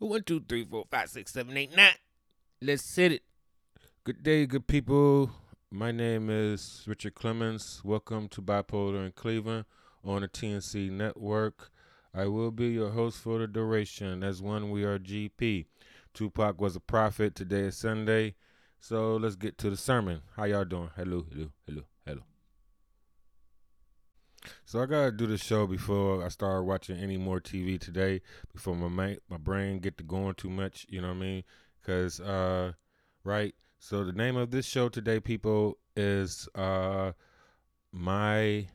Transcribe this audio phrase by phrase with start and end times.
[0.00, 1.90] One, two, three, four, five, six, seven, eight, nine.
[2.62, 3.22] Let's hit it.
[4.04, 5.32] Good day, good people.
[5.72, 7.80] My name is Richard Clemens.
[7.82, 9.64] Welcome to Bipolar in Cleveland
[10.04, 11.72] on the TNC Network.
[12.14, 14.22] I will be your host for the duration.
[14.22, 15.66] As one, we are GP.
[16.14, 17.34] Tupac was a prophet.
[17.34, 18.36] Today is Sunday.
[18.78, 20.20] So let's get to the sermon.
[20.36, 20.90] How y'all doing?
[20.94, 21.97] Hello, hello, hello, hello.
[24.64, 28.22] So I gotta do the show before I start watching any more TV today.
[28.52, 31.44] Before my ma- my brain get to going too much, you know what I mean?
[31.84, 32.72] Cause uh,
[33.24, 33.54] right.
[33.78, 37.12] So the name of this show today, people, is uh,
[37.92, 38.68] my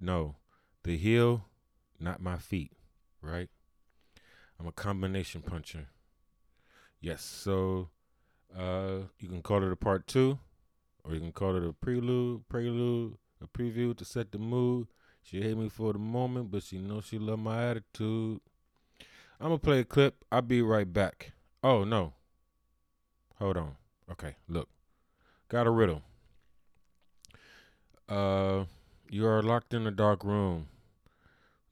[0.00, 0.36] no,
[0.82, 1.46] the heel,
[2.00, 2.72] not my feet.
[3.22, 3.48] Right.
[4.58, 5.88] I'm a combination puncher.
[7.00, 7.22] Yes.
[7.22, 7.88] So
[8.56, 10.38] uh, you can call it a part two,
[11.04, 14.88] or you can call it a prelude, prelude, a preview to set the mood.
[15.22, 18.40] She hate me for the moment, but she knows she love my attitude.
[19.40, 20.24] I'm gonna play a clip.
[20.30, 21.32] I'll be right back.
[21.62, 22.14] Oh no.
[23.38, 23.76] Hold on.
[24.10, 24.68] Okay, look.
[25.48, 26.02] Got a riddle.
[28.08, 28.64] Uh
[29.08, 30.68] you are locked in a dark room.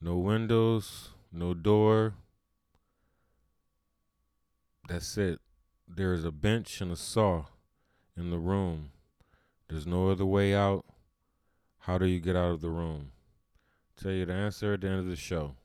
[0.01, 2.14] No windows, no door.
[4.89, 5.41] That's it.
[5.89, 7.47] There is a bench and a saw
[8.17, 8.91] in the room.
[9.69, 10.84] There's no other way out.
[11.83, 13.11] How do you get out of the room?
[13.98, 15.58] Tell you the answer at the end of the show.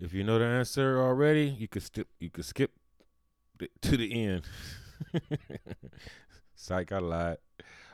[0.00, 2.08] If you know the answer already, you could skip.
[2.18, 2.72] You could skip
[3.82, 4.42] to the end.
[6.56, 7.38] Psych, I lied.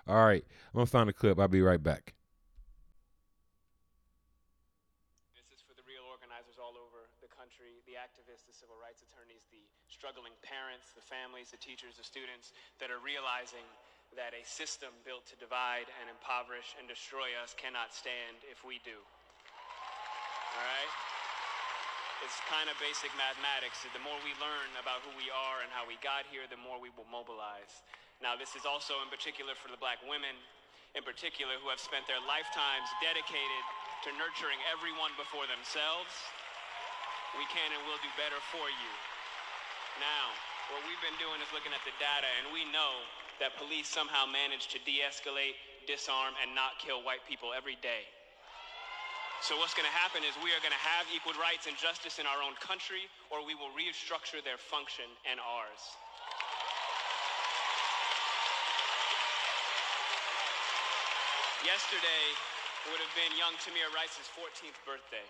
[0.09, 0.41] All right,
[0.73, 1.37] I'm gonna find a clip.
[1.37, 2.17] I'll be right back.
[5.37, 9.05] This is for the real organizers all over the country, the activists, the civil rights
[9.05, 9.61] attorneys, the
[9.93, 13.69] struggling parents, the families, the teachers, the students that are realizing
[14.17, 18.81] that a system built to divide and impoverish and destroy us cannot stand if we
[18.87, 18.97] do.
[20.57, 20.93] All right?
[22.27, 23.87] It's kind of basic mathematics.
[23.87, 26.83] The more we learn about who we are and how we got here, the more
[26.83, 27.87] we will mobilize.
[28.19, 30.35] Now, this is also in particular for the black women,
[30.99, 33.65] in particular, who have spent their lifetimes dedicated
[34.03, 36.11] to nurturing everyone before themselves.
[37.39, 38.93] We can and will do better for you.
[40.03, 40.35] Now,
[40.75, 42.99] what we've been doing is looking at the data, and we know
[43.39, 45.57] that police somehow manage to de escalate,
[45.87, 48.07] disarm, and not kill white people every day.
[49.39, 52.19] So what's going to happen is we are going to have equal rights and justice
[52.19, 55.83] in our own country, or we will restructure their function and ours.
[61.63, 62.25] Yesterday
[62.91, 65.27] would have been young Tamir Rice's 14th birthday.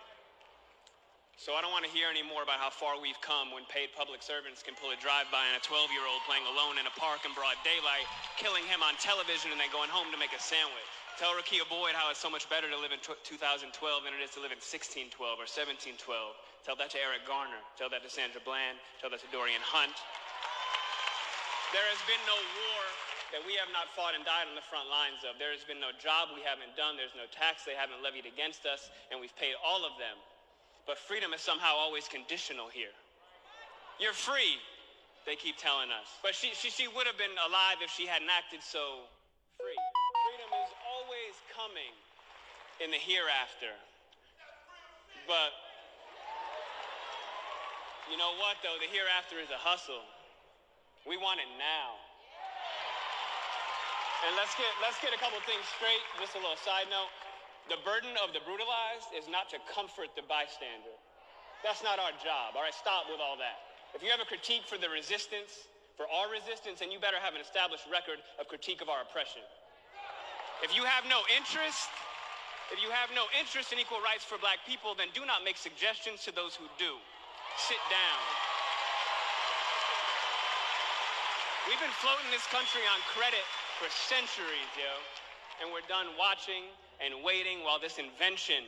[1.39, 3.95] So I don't want to hear any more about how far we've come when paid
[3.95, 7.31] public servants can pull a drive-by on a 12-year-old playing alone in a park in
[7.31, 10.91] broad daylight, killing him on television and then going home to make a sandwich.
[11.15, 14.35] Tell Rekia Boyd how it's so much better to live in 2012 than it is
[14.35, 15.95] to live in 1612 or 1712.
[16.67, 17.63] Tell that to Eric Garner.
[17.79, 18.83] Tell that to Sandra Bland.
[18.99, 19.95] Tell that to Darrien Hunt.
[21.71, 22.83] There has been no war
[23.31, 25.39] that we have not fought and died on the front lines of.
[25.39, 26.99] There has been no job we haven't done.
[26.99, 30.19] There's no tax they haven't levied against us, and we've paid all of them.
[30.89, 32.97] But freedom is somehow always conditional here.
[34.01, 34.57] You're free,
[35.29, 36.09] they keep telling us.
[36.25, 39.05] But she, she, she would have been alive if she hadn't acted so
[39.61, 39.77] free.
[40.33, 41.93] Freedom is always coming
[42.81, 43.77] in the hereafter.
[45.29, 45.53] But
[48.09, 48.81] you know what, though?
[48.81, 50.09] The hereafter is a hustle.
[51.05, 52.01] We want it now.
[54.25, 56.03] And let's get let's get a couple things straight.
[56.19, 57.13] Just a little side note.
[57.69, 60.97] The burden of the brutalized is not to comfort the bystander.
[61.61, 62.57] That's not our job.
[62.57, 63.61] All right, stop with all that.
[63.93, 65.69] If you have a critique for the resistance,
[66.01, 69.43] for our resistance, then you better have an established record of critique of our oppression.
[70.65, 71.93] If you have no interest,
[72.73, 75.59] if you have no interest in equal rights for black people, then do not make
[75.61, 76.97] suggestions to those who do.
[77.59, 78.23] Sit down.
[81.67, 83.45] We've been floating this country on credit
[83.77, 84.89] for centuries, yo.
[85.61, 86.71] And we're done watching
[87.03, 88.67] and waiting while this invention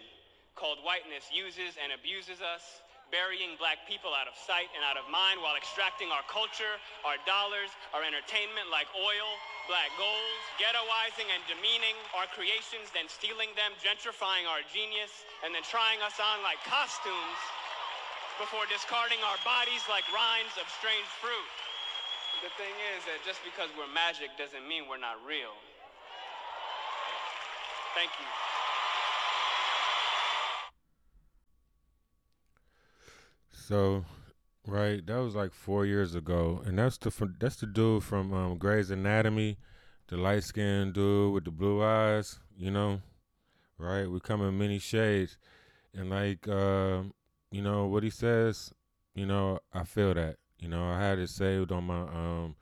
[0.55, 5.07] called whiteness uses and abuses us, burying black people out of sight and out of
[5.11, 9.29] mind while extracting our culture, our dollars, our entertainment like oil,
[9.67, 15.63] black gold, ghettoizing and demeaning our creations, then stealing them, gentrifying our genius, and then
[15.67, 17.41] trying us on like costumes
[18.39, 21.51] before discarding our bodies like rinds of strange fruit.
[22.47, 25.53] The thing is that just because we're magic doesn't mean we're not real.
[27.95, 28.27] Thank you.
[33.53, 34.05] So,
[34.67, 38.59] right, that was like four years ago, and that's the that's the dude from um,
[38.59, 39.59] Grey's Anatomy,
[40.09, 42.39] the light skinned dude with the blue eyes.
[42.57, 43.01] You know,
[43.79, 44.11] right?
[44.11, 45.39] We come in many shades,
[45.95, 47.03] and like, uh,
[47.53, 48.73] you know what he says.
[49.15, 50.37] you know, I feel that.
[50.61, 52.57] You know, I had it saved on my um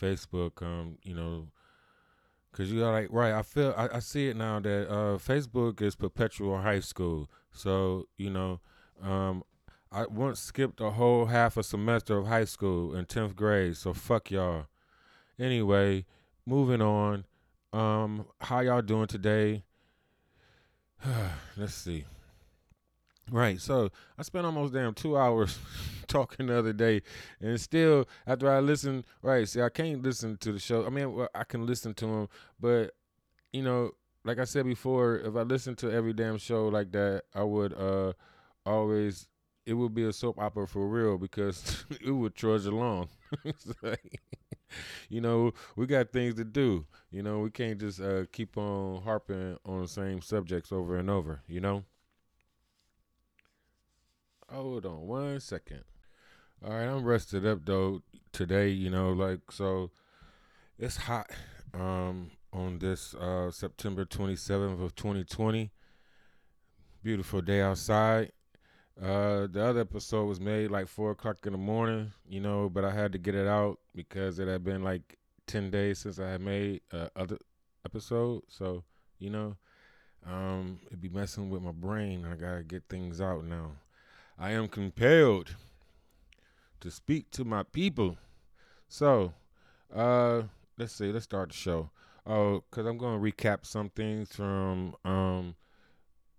[0.00, 0.62] Facebook.
[0.62, 1.48] Um, you know,
[2.54, 3.32] cause you got like right.
[3.32, 7.28] I feel I, I see it now that uh Facebook is perpetual high school.
[7.52, 8.60] So you know,
[9.02, 9.42] um,
[9.92, 13.76] I once skipped a whole half a semester of high school in tenth grade.
[13.76, 14.66] So fuck y'all.
[15.38, 16.06] Anyway,
[16.46, 17.24] moving on.
[17.72, 19.64] Um, how y'all doing today?
[21.56, 22.04] Let's see.
[23.30, 23.60] Right.
[23.60, 25.58] So I spent almost damn two hours
[26.06, 27.02] talking the other day,
[27.40, 29.48] and still after I listen, right?
[29.48, 30.84] See, I can't listen to the show.
[30.86, 32.28] I mean, well, I can listen to them,
[32.60, 32.92] but
[33.52, 33.92] you know,
[34.24, 37.72] like I said before, if I listened to every damn show like that, I would
[37.74, 38.12] uh
[38.66, 39.28] always
[39.66, 43.08] it would be a soap opera for real because it would trudge along.
[45.08, 46.86] you know, we got things to do.
[47.10, 51.08] You know, we can't just uh, keep on harping on the same subjects over and
[51.10, 51.42] over.
[51.48, 51.84] You know.
[54.54, 55.82] Hold on one second.
[56.64, 58.68] All right, I'm rested up though today.
[58.68, 59.90] You know, like so,
[60.78, 61.28] it's hot.
[61.72, 65.72] Um, on this uh September 27th of 2020.
[67.02, 68.30] Beautiful day outside.
[69.02, 72.84] Uh, the other episode was made like four o'clock in the morning, you know, but
[72.84, 75.18] I had to get it out because it had been like
[75.48, 77.38] ten days since I had made uh, other
[77.84, 78.44] episode.
[78.46, 78.84] So,
[79.18, 79.56] you know,
[80.24, 82.24] um, it'd be messing with my brain.
[82.24, 83.72] I gotta get things out now.
[84.38, 85.54] I am compelled
[86.80, 88.18] to speak to my people.
[88.88, 89.34] So,
[89.94, 90.42] uh,
[90.76, 91.12] let's see.
[91.12, 91.90] Let's start the show.
[92.26, 95.56] Oh, cause I'm gonna recap some things from um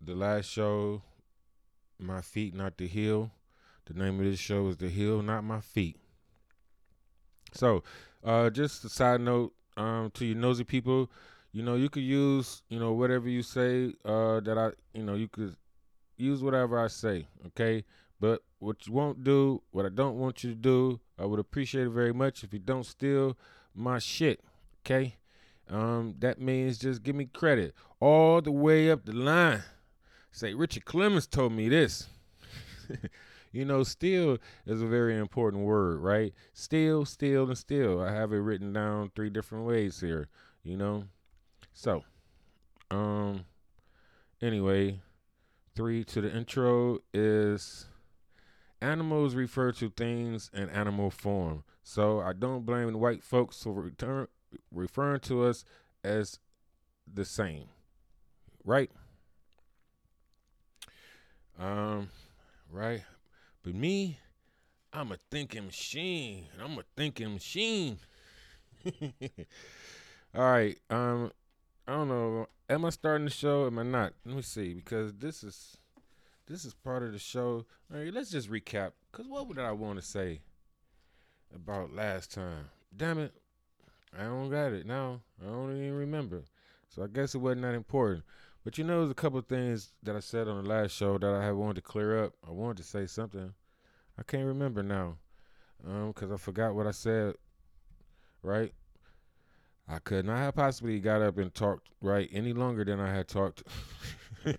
[0.01, 1.03] the last show
[1.99, 3.31] my feet, not the heel.
[3.85, 5.97] The name of this show is The Heel, Not My Feet.
[7.53, 7.83] So,
[8.23, 11.11] uh, just a side note um, to you nosy people,
[11.51, 15.13] you know, you could use, you know, whatever you say uh, that I, you know,
[15.13, 15.55] you could
[16.17, 17.83] use whatever I say, okay?
[18.19, 21.87] But what you won't do, what I don't want you to do, I would appreciate
[21.87, 23.37] it very much if you don't steal
[23.73, 24.41] my shit,
[24.81, 25.15] okay?
[25.69, 29.63] Um, that means just give me credit all the way up the line.
[30.31, 32.07] Say, Richard Clemens told me this.
[33.51, 36.33] you know, still is a very important word, right?
[36.53, 38.01] Still, still, and still.
[38.01, 40.27] I have it written down three different ways here,
[40.63, 41.05] you know?
[41.73, 42.03] So,
[42.91, 43.45] um,
[44.41, 44.99] anyway,
[45.75, 47.87] three to the intro is
[48.81, 51.63] animals refer to things in animal form.
[51.83, 54.27] So I don't blame white folks for return,
[54.71, 55.65] referring to us
[56.03, 56.39] as
[57.11, 57.65] the same,
[58.63, 58.89] right?
[61.59, 62.09] Um,
[62.71, 63.03] right.
[63.63, 64.19] But me,
[64.91, 66.47] I'm a thinking machine.
[66.63, 67.97] I'm a thinking machine.
[70.35, 70.77] All right.
[70.89, 71.31] Um,
[71.87, 72.47] I don't know.
[72.69, 73.67] Am I starting the show?
[73.67, 74.13] Am I not?
[74.25, 74.73] Let me see.
[74.73, 75.77] Because this is
[76.47, 77.65] this is part of the show.
[77.93, 78.13] All right.
[78.13, 78.91] Let's just recap.
[79.11, 80.41] Cause what would I want to say
[81.53, 82.69] about last time?
[82.95, 83.33] Damn it.
[84.17, 85.21] I don't got it now.
[85.41, 86.43] I don't even remember.
[86.89, 88.23] So I guess it wasn't that important.
[88.63, 91.17] But you know, there's a couple of things that I said on the last show
[91.19, 92.33] that I had wanted to clear up.
[92.47, 93.53] I wanted to say something.
[94.17, 95.17] I can't remember now,
[95.85, 97.35] um, because I forgot what I said.
[98.41, 98.73] Right?
[99.87, 103.27] I could not have possibly got up and talked right any longer than I had
[103.27, 103.63] talked.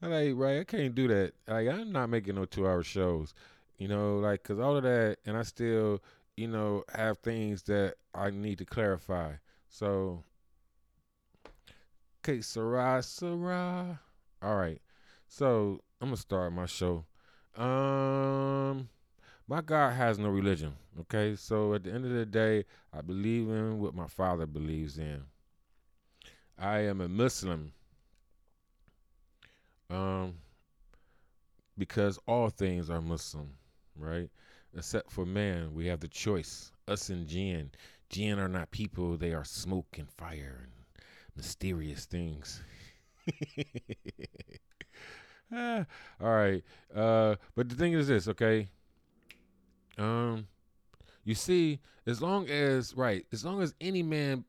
[0.00, 0.60] Like, right?
[0.60, 1.32] I can't do that.
[1.48, 3.34] Like, I'm not making no two-hour shows.
[3.78, 6.02] You know, like, cause all of that, and I still,
[6.36, 9.32] you know, have things that I need to clarify.
[9.68, 10.22] So
[12.24, 14.00] Okay, Sarah, Sarah.
[14.42, 14.80] All right.
[15.28, 17.04] So I'm gonna start my show.
[17.56, 18.88] Um
[19.46, 20.74] my God has no religion.
[21.00, 24.98] Okay, so at the end of the day, I believe in what my father believes
[24.98, 25.22] in.
[26.58, 27.72] I am a Muslim.
[29.90, 30.34] Um
[31.76, 33.50] because all things are Muslim,
[33.96, 34.30] right?
[34.76, 36.72] Except for man, we have the choice.
[36.88, 37.70] Us and jinn.
[38.10, 40.72] Jinn are not people, they are smoke and fire and
[41.36, 42.62] mysterious things.
[45.52, 45.84] ah,
[46.20, 46.62] all right.
[46.94, 48.68] Uh, but the thing is this, okay?
[49.98, 50.48] Um,
[51.24, 54.44] you see, as long as right, as long as any man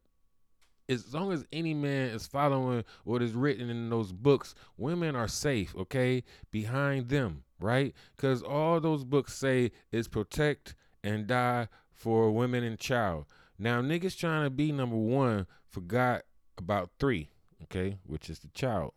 [0.87, 5.27] as long as any man is following what is written in those books, women are
[5.27, 6.23] safe, okay?
[6.51, 7.93] Behind them, right?
[8.15, 13.25] Because all those books say is protect and die for women and child.
[13.57, 16.23] Now, niggas trying to be number one forgot
[16.57, 17.29] about three,
[17.63, 18.93] okay, which is the child.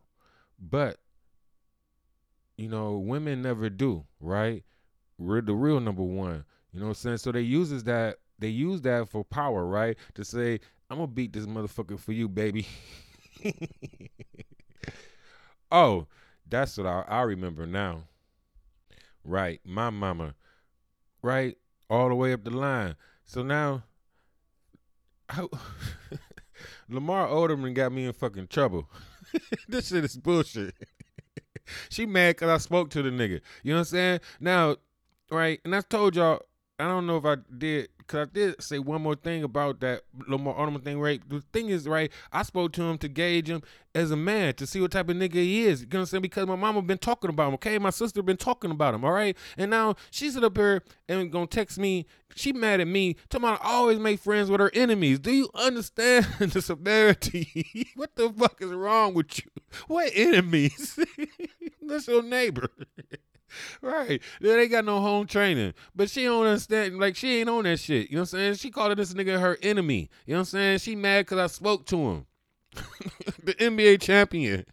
[0.58, 0.98] But
[2.56, 4.64] you know, women never do, right?
[5.18, 6.44] We're the real number one.
[6.72, 7.18] You know what I'm saying?
[7.18, 9.96] So they uses that they use that for power, right?
[10.14, 10.60] To say,
[10.90, 12.66] I'm gonna beat this motherfucker for you, baby.
[15.72, 16.06] oh,
[16.48, 18.04] that's what I, I remember now.
[19.24, 19.60] right?
[19.64, 20.34] My mama,
[21.22, 21.56] right?
[21.90, 22.96] All the way up the line.
[23.26, 23.84] So now,
[25.28, 25.48] how,
[26.88, 28.88] Lamar Odom got me in fucking trouble.
[29.68, 30.74] this shit is bullshit.
[31.90, 33.40] she mad because I spoke to the nigga.
[33.62, 34.20] You know what I'm saying?
[34.40, 34.76] Now,
[35.30, 35.60] right?
[35.64, 36.42] And I told y'all,
[36.80, 40.02] I don't know if I did because I did say one more thing about that
[40.28, 41.20] Lamar Odom thing, right?
[41.28, 43.62] The thing is, right, I spoke to him to gauge him
[43.94, 45.80] as a man, to see what type of nigga he is.
[45.82, 46.22] You know what I'm saying?
[46.22, 47.78] Because my mama been talking about him, okay?
[47.78, 49.36] My sister been talking about him, all right?
[49.58, 52.06] And now she's up here and gonna text me.
[52.34, 55.18] She mad at me, talking about I always make friends with her enemies.
[55.18, 57.90] Do you understand the severity?
[57.96, 59.50] what the fuck is wrong with you?
[59.88, 60.98] What enemies?
[61.82, 62.68] That's your neighbor.
[63.82, 64.20] Right.
[64.40, 65.74] They ain't got no home training.
[65.94, 66.98] But she don't understand.
[66.98, 68.10] Like, she ain't on that shit.
[68.10, 68.54] You know what I'm saying?
[68.54, 70.10] She called this nigga her enemy.
[70.26, 70.78] You know what I'm saying?
[70.78, 72.26] She mad because I spoke to him.
[73.42, 74.64] the NBA champion.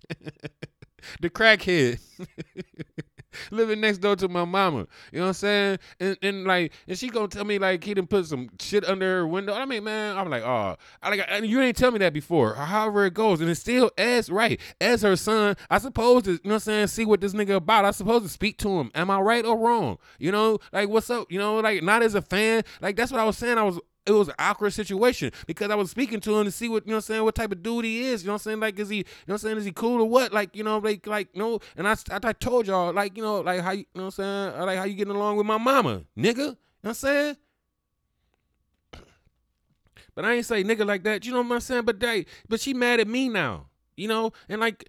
[1.21, 1.99] the crackhead.
[3.51, 4.87] living next door to my mama.
[5.11, 5.79] You know what I'm saying?
[5.99, 9.17] And, and like, and she gonna tell me like he didn't put some shit under
[9.17, 9.53] her window.
[9.53, 12.55] I mean, man, I'm like, oh, I like, and you ain't tell me that before.
[12.55, 15.55] However it goes, and it's still as right as her son.
[15.69, 17.85] I suppose to, you know what I'm saying, see what this nigga about.
[17.85, 18.91] I supposed to speak to him.
[18.95, 19.97] Am I right or wrong?
[20.19, 21.31] You know, like what's up?
[21.31, 22.63] You know, like not as a fan.
[22.81, 23.57] Like that's what I was saying.
[23.57, 26.69] I was it was an awkward situation because I was speaking to him to see
[26.69, 28.23] what you know I'm saying what type of dude he is.
[28.23, 28.59] You know what I'm saying?
[28.59, 29.57] Like is he you know I'm saying?
[29.57, 30.31] Is he cool or what?
[30.31, 33.61] Like, you know, like like no and I, I, told y'all, like, you know, like
[33.61, 34.59] how you, you know I'm saying?
[34.59, 36.37] Like how you getting along with my mama, nigga?
[36.37, 37.37] You know what I'm saying?
[40.13, 41.25] But I ain't say nigga like that.
[41.25, 41.83] You know what I'm saying?
[41.83, 43.67] But they but she mad at me now.
[43.97, 44.31] You know?
[44.47, 44.87] And like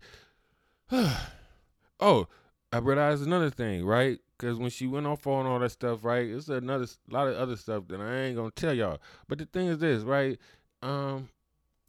[0.92, 2.28] oh,
[2.72, 4.20] I realized another thing, right?
[4.38, 6.28] Cause when she went off on all that stuff, right?
[6.28, 8.98] It's another lot of other stuff that I ain't gonna tell y'all.
[9.28, 10.38] But the thing is this, right?
[10.82, 11.30] Um,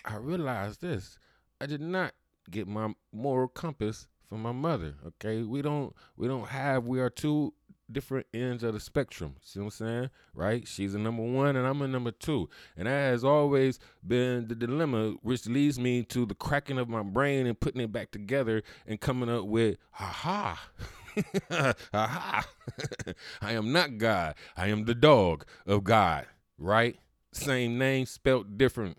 [0.06, 1.20] I realized this.
[1.60, 2.14] I did not
[2.50, 4.96] get my moral compass from my mother.
[5.06, 7.54] Okay, we don't we don't have we are two
[7.92, 9.36] different ends of the spectrum.
[9.42, 10.10] See what I'm saying?
[10.34, 10.68] Right?
[10.68, 12.50] She's a number one and I'm a number two.
[12.76, 17.04] And that has always been the dilemma, which leads me to the cracking of my
[17.04, 20.70] brain and putting it back together and coming up with, ha
[21.94, 22.48] Aha.
[23.42, 24.36] I am not God.
[24.56, 26.26] I am the dog of God,
[26.58, 26.98] right?
[27.32, 28.98] Same name spelt different.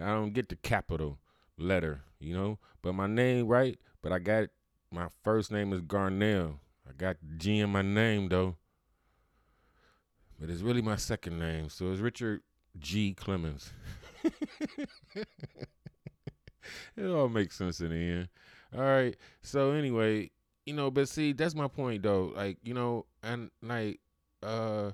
[0.00, 1.18] I don't get the capital
[1.58, 3.78] letter, you know, but my name, right?
[4.02, 4.48] But I got
[4.90, 6.58] my first name is Garnell.
[6.88, 8.56] I got G in my name though.
[10.40, 11.68] But it's really my second name.
[11.68, 12.42] So it's Richard
[12.78, 13.14] G.
[13.14, 13.70] Clemens.
[15.14, 15.26] it
[17.06, 18.28] all makes sense in the end.
[18.74, 19.16] All right.
[19.42, 20.30] So anyway,
[20.66, 22.32] you know, but see, that's my point though.
[22.34, 24.00] Like, you know, and like,
[24.42, 24.92] uh,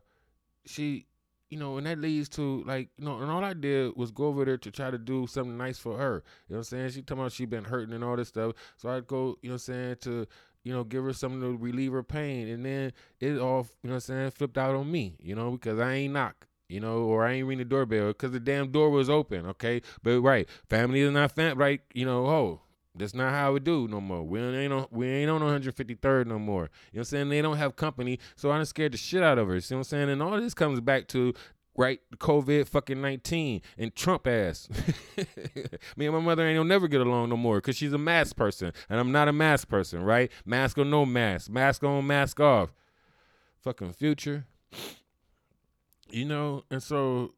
[0.67, 1.07] she,
[1.51, 4.27] you know, and that leads to like, you know, and all I did was go
[4.27, 6.23] over there to try to do something nice for her.
[6.49, 6.91] You know what I'm saying?
[6.91, 8.55] She talking about she been hurting and all this stuff.
[8.77, 10.27] So I'd go, you know what I'm saying, to,
[10.65, 12.49] you know, give her something to relieve her pain.
[12.49, 15.53] And then it all, you know what I'm saying, flipped out on me, you know,
[15.53, 18.71] because I ain't knock you know, or I ain't ring the doorbell because the damn
[18.71, 19.81] door was open, okay?
[20.03, 21.81] But right, family is not fam, right?
[21.95, 22.61] You know, oh,
[22.99, 24.23] that's not how we do no more.
[24.23, 26.63] We ain't on we ain't on 153rd no more.
[26.63, 27.29] You know what I'm saying?
[27.29, 29.61] They don't have company, so I done scared the shit out of her.
[29.61, 30.11] See what I'm saying?
[30.11, 31.35] And all this comes back to
[31.79, 34.69] right COVID fucking 19 and Trump ass.
[35.97, 38.37] Me and my mother ain't gonna never get along no more because she's a mask
[38.37, 40.31] person and I'm not a mask person, right?
[40.45, 42.75] Mask or no mask, mask on, mask off.
[43.61, 44.47] Fucking future.
[46.11, 47.35] You know, and so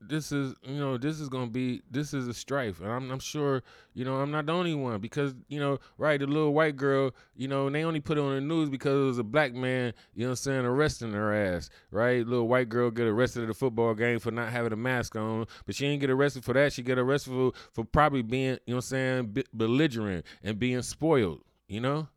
[0.00, 2.80] this is you know this is gonna be this is a strife.
[2.80, 3.62] And I'm, I'm sure
[3.94, 7.12] you know i'm not the only one because you know right the little white girl
[7.34, 9.94] you know they only put it on the news because it was a black man
[10.14, 12.26] you know what i'm saying arresting her ass right?
[12.26, 15.46] Little white girl get arrested at a football game for not having a mask on
[15.64, 16.72] but she ain't get arrested for that.
[16.72, 21.40] She get arrested for, for probably being you know i'm saying belligerent and being spoiled
[21.68, 22.08] you know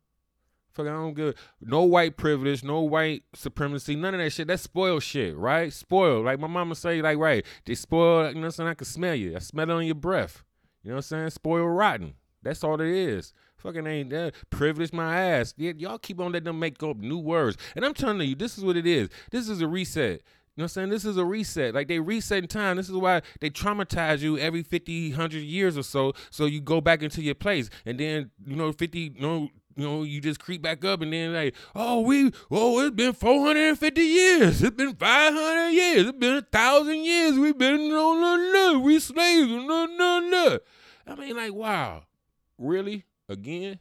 [0.72, 4.46] Fuck, I don't give no white privilege, no white supremacy, none of that shit.
[4.46, 5.72] That's spoiled shit, right?
[5.72, 6.24] Spoiled.
[6.24, 8.68] Like my mama say, like, right, they spoil, you know what I'm saying?
[8.68, 9.34] I can smell you.
[9.34, 10.44] I smell it on your breath.
[10.82, 11.30] You know what I'm saying?
[11.30, 12.14] Spoiled rotten.
[12.42, 13.32] That's all it is.
[13.56, 15.54] Fucking ain't that privilege my ass.
[15.58, 17.58] Y- y'all keep on letting them make up new words.
[17.76, 19.10] And I'm telling you, this is what it is.
[19.30, 20.22] This is a reset.
[20.56, 20.88] You know what I'm saying?
[20.90, 21.74] This is a reset.
[21.74, 22.76] Like they reset in time.
[22.76, 26.12] This is why they traumatize you every 50, 100 years or so.
[26.30, 27.68] So you go back into your place.
[27.84, 31.12] And then, you know, 50, you know, you know, you just creep back up and
[31.12, 34.62] then like, oh, we, oh, it's been 450 years.
[34.62, 36.08] It's been 500 years.
[36.08, 37.38] It's been a thousand years.
[37.38, 39.48] We've been no, no, no, we slaves.
[39.48, 40.58] No, no, no.
[41.06, 42.02] I mean, like, wow,
[42.58, 43.04] really?
[43.28, 43.78] Again?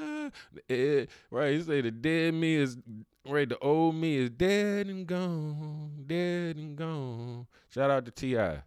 [0.00, 0.30] uh,
[1.30, 2.78] right, you say the dead me is
[3.28, 3.48] right.
[3.48, 7.46] The old me is dead and gone, dead and gone.
[7.68, 8.62] Shout out to Ti.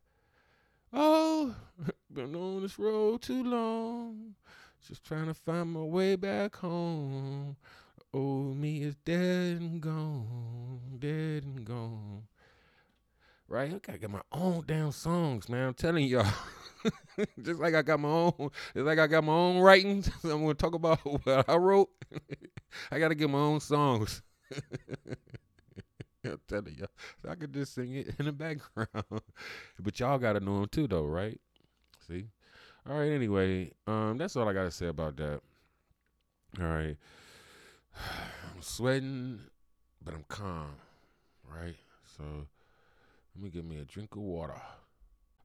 [0.93, 1.55] Oh,
[2.13, 4.35] been on this road too long
[4.87, 7.57] Just trying to find my way back home.
[8.13, 12.23] Old me is dead and gone, dead and gone.
[13.47, 13.73] Right?
[13.73, 15.67] I gotta get my own damn songs, man.
[15.67, 16.25] I'm telling y'all.
[17.41, 20.09] just like I got my own, just like I got my own writings.
[20.23, 21.89] I'm gonna talk about what I wrote.
[22.91, 24.21] I gotta get my own songs.
[26.23, 26.87] I'm telling y'all,
[27.21, 29.21] so I could just sing it in the background.
[29.79, 31.39] but y'all gotta know them too, though, right?
[32.07, 32.25] See.
[32.87, 33.11] All right.
[33.11, 35.41] Anyway, um, that's all I gotta say about that.
[36.59, 36.97] All right.
[37.95, 39.39] I'm sweating,
[40.03, 40.75] but I'm calm,
[41.49, 41.75] right?
[42.17, 42.23] So
[43.35, 44.61] let me get me a drink of water.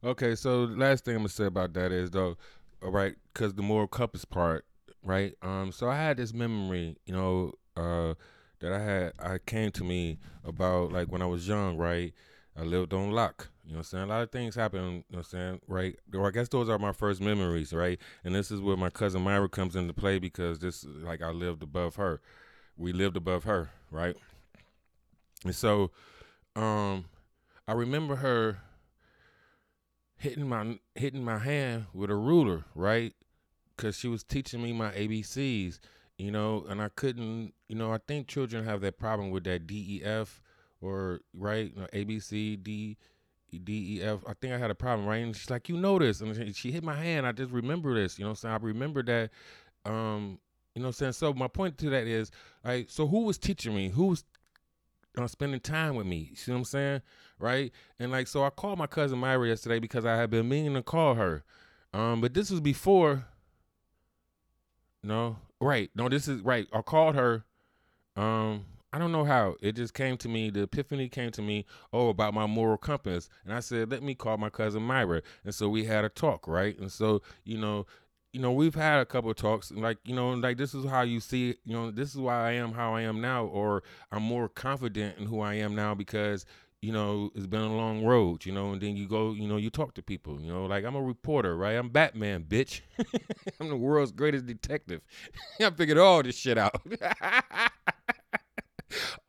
[0.03, 2.37] Okay, so last thing I'm gonna say about that is though,
[2.83, 4.65] all right, because the moral compass part,
[5.03, 5.33] right?
[5.41, 8.13] Um, so I had this memory, you know, uh,
[8.59, 12.13] that I had, I came to me about like when I was young, right?
[12.57, 13.49] I lived on lock.
[13.65, 14.03] You know what I'm saying?
[14.03, 15.95] A lot of things happen, you know what I'm saying, right?
[16.13, 17.99] Or I guess those are my first memories, right?
[18.23, 21.63] And this is where my cousin Myra comes into play because this like I lived
[21.63, 22.21] above her.
[22.77, 24.17] We lived above her, right?
[25.43, 25.91] And so
[26.55, 27.05] um
[27.67, 28.59] I remember her
[30.17, 33.13] hitting my hitting my hand with a ruler, right?
[33.77, 35.79] Cuz she was teaching me my ABCs,
[36.17, 39.67] you know, and I couldn't, you know, I think children have that problem with that
[39.67, 40.41] DEF
[40.81, 42.97] or right, you know, ABC, D
[43.59, 44.19] D E F.
[44.27, 45.17] I think I had a problem, right?
[45.17, 46.21] And she's like, you know this.
[46.21, 47.25] And she, hit my hand.
[47.25, 48.17] I just remember this.
[48.17, 48.53] You know what I'm saying?
[48.53, 49.29] I remember that
[49.85, 50.39] um,
[50.75, 51.13] you know what I'm saying?
[51.13, 52.31] So my point to that is,
[52.63, 53.89] right, so who was teaching me?
[53.89, 54.25] Who was
[55.17, 56.27] uh, spending time with me?
[56.31, 57.01] You see what I'm saying?
[57.39, 57.71] Right?
[57.99, 60.83] And like so I called my cousin Myra yesterday because I had been meaning to
[60.83, 61.43] call her.
[61.93, 63.25] Um, but this was before
[65.01, 65.91] no, right.
[65.95, 66.67] No, this is right.
[66.73, 67.45] I called her
[68.17, 69.55] um I don't know how.
[69.61, 70.49] It just came to me.
[70.49, 71.65] The epiphany came to me.
[71.91, 75.53] Oh, about my moral compass, and I said, "Let me call my cousin Myra." And
[75.53, 76.79] so we had a talk, right?
[76.79, 77.87] And so you know,
[78.31, 81.01] you know, we've had a couple of talks, like you know, like this is how
[81.01, 83.83] you see, it, you know, this is why I am how I am now, or
[84.13, 86.45] I'm more confident in who I am now because
[86.81, 89.57] you know, it's been a long road, you know, and then you go, you know,
[89.57, 91.73] you talk to people, you know, like I'm a reporter, right?
[91.73, 92.81] I'm Batman, bitch.
[93.59, 95.01] I'm the world's greatest detective.
[95.59, 96.79] I figured all this shit out.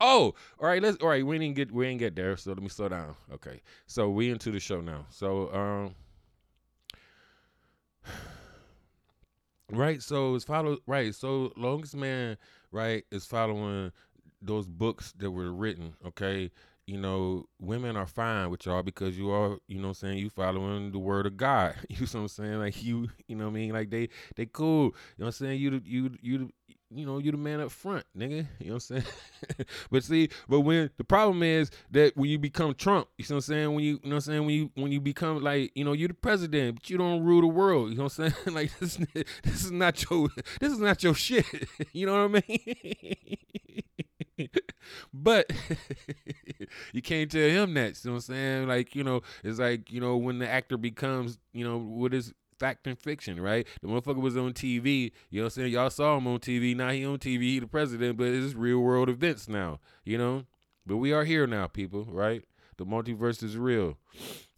[0.01, 2.61] oh, all right, let's all right, we didn't get we didn't get there, so let
[2.61, 3.15] me slow down.
[3.33, 3.61] Okay.
[3.85, 5.05] So we into the show now.
[5.09, 5.95] So um
[9.69, 12.37] Right, so it's follow right, so longest man,
[12.71, 13.91] right, is following
[14.41, 16.51] those books that were written, okay?
[16.85, 20.17] You know, women are fine with y'all because you are, you know what I'm saying,
[20.19, 21.75] you following the word of God.
[21.89, 22.59] You know what I'm saying?
[22.59, 23.73] Like you, you know what I mean?
[23.73, 24.85] Like they they cool.
[24.85, 25.59] You know what I'm saying?
[25.59, 26.49] You you you
[26.89, 28.47] you know, you the man up front, nigga.
[28.59, 29.03] You know what I'm saying?
[29.91, 33.37] but see, but when the problem is that when you become Trump, you know what
[33.37, 33.73] I'm saying?
[33.73, 34.45] When you, you know what I'm saying?
[34.45, 37.41] When you when you become like, you know, you're the president, but you don't rule
[37.41, 37.91] the world.
[37.91, 38.33] You know what I'm saying?
[38.55, 38.99] like this,
[39.43, 41.45] this is not your this is not your shit.
[41.93, 43.37] you know what I mean?
[45.13, 45.51] but
[46.93, 48.03] you can't tell him that.
[48.03, 48.67] You know what I'm saying?
[48.67, 52.33] Like, you know, it's like, you know, when the actor becomes, you know, what is
[52.59, 53.67] fact and fiction, right?
[53.81, 55.11] The motherfucker was on TV.
[55.29, 55.73] You know what I'm saying?
[55.73, 56.75] Y'all saw him on TV.
[56.75, 60.45] Now he on TV, he the president, but it's real world events now, you know?
[60.85, 62.43] But we are here now, people, right?
[62.77, 63.97] The multiverse is real.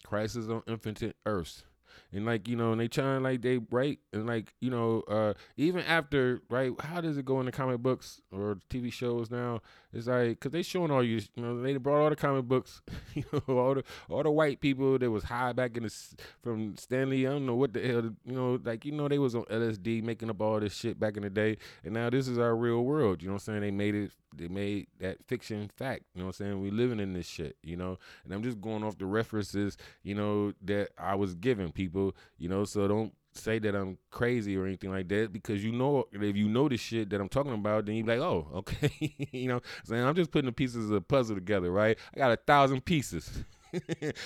[0.03, 1.63] Crisis on Infinite Earths
[2.11, 5.33] and like you know, and they trying like they right and like you know, uh,
[5.57, 9.61] even after right, how does it go in the comic books or TV shows now?
[9.93, 12.81] It's like because they showing all you, you know, they brought all the comic books,
[13.13, 15.93] you know, all the all the white people that was high back in the
[16.41, 17.25] from Stan Lee.
[17.25, 20.03] I don't know what the hell, you know, like you know they was on LSD
[20.03, 22.83] making up all this shit back in the day, and now this is our real
[22.83, 23.21] world.
[23.21, 23.61] You know what I'm saying?
[23.61, 26.03] They made it, they made that fiction fact.
[26.13, 26.61] You know what I'm saying?
[26.61, 30.15] We living in this shit, you know, and I'm just going off the references, you
[30.15, 31.98] know, that I was giving people,
[32.37, 36.05] you know, so don't say that I'm crazy or anything like that because you know
[36.11, 39.15] if you know the shit that I'm talking about, then you be like, oh, okay,
[39.31, 41.97] you know, saying I'm just putting the pieces of the puzzle together, right?
[42.13, 43.43] I got a thousand pieces.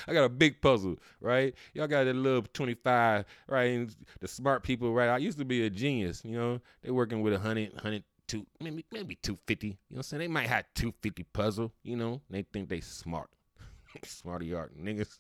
[0.08, 1.54] I got a big puzzle, right?
[1.74, 3.64] Y'all got a little 25, right?
[3.64, 5.10] And the smart people, right?
[5.10, 6.62] I used to be a genius, you know.
[6.82, 9.68] They working with a hundred, hundred, two, maybe maybe 250.
[9.68, 10.20] You know what I'm saying?
[10.22, 12.22] They might have 250 puzzle, you know.
[12.30, 13.30] They think they smart.
[14.06, 15.20] Smarty art niggas.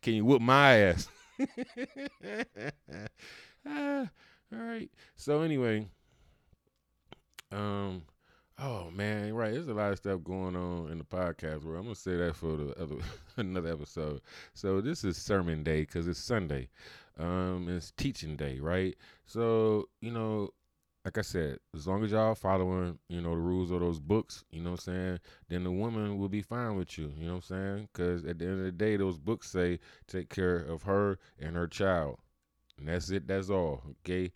[0.00, 1.08] Can you whoop my ass?
[3.66, 4.08] ah,
[4.52, 4.90] all right.
[5.16, 5.86] So anyway,
[7.50, 8.02] um,
[8.58, 9.52] oh man, right.
[9.52, 11.78] There's a lot of stuff going on in the podcast world.
[11.78, 12.96] I'm gonna say that for the other
[13.36, 14.20] another episode.
[14.54, 16.68] So this is sermon day because it's Sunday.
[17.18, 18.96] Um, it's teaching day, right?
[19.26, 20.50] So you know,
[21.04, 24.44] like I said, as long as y'all following, you know, the rules of those books,
[24.50, 27.34] you know what I'm saying, then the woman will be fine with you, you know
[27.34, 27.88] what I'm saying?
[27.92, 31.56] Because at the end of the day, those books say take care of her and
[31.56, 32.18] her child.
[32.78, 33.82] And that's it, that's all.
[34.04, 34.32] Okay.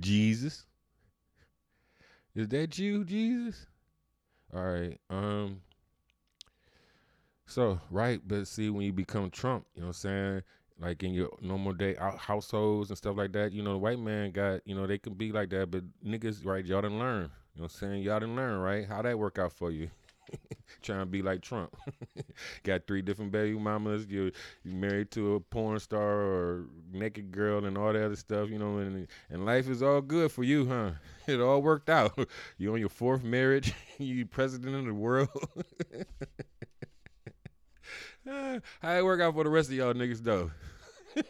[0.00, 0.66] Jesus.
[2.34, 3.66] Is that you, Jesus?
[4.54, 5.00] All right.
[5.10, 5.62] Um
[7.46, 10.42] so, right, but see when you become Trump, you know what I'm saying?
[10.78, 14.30] Like in your normal day households and stuff like that, you know, the white man
[14.30, 17.30] got, you know, they can be like that, but niggas, right, y'all didn't learn.
[17.54, 18.02] You know what I'm saying?
[18.02, 18.86] Y'all didn't learn, right?
[18.86, 19.88] How that work out for you?
[20.82, 21.74] Trying to be like Trump.
[22.64, 24.06] got three different baby mamas.
[24.08, 24.32] You
[24.64, 28.58] you married to a porn star or naked girl and all that other stuff, you
[28.58, 30.90] know, and and life is all good for you, huh?
[31.26, 32.16] It all worked out.
[32.58, 35.28] You on your fourth marriage, you president of the world.
[38.26, 40.50] How it work out for the rest of y'all niggas though?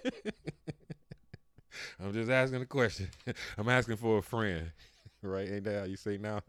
[2.01, 3.09] I'm just asking a question.
[3.59, 4.71] I'm asking for a friend.
[5.23, 5.51] right?
[5.51, 6.41] Ain't that how you say now?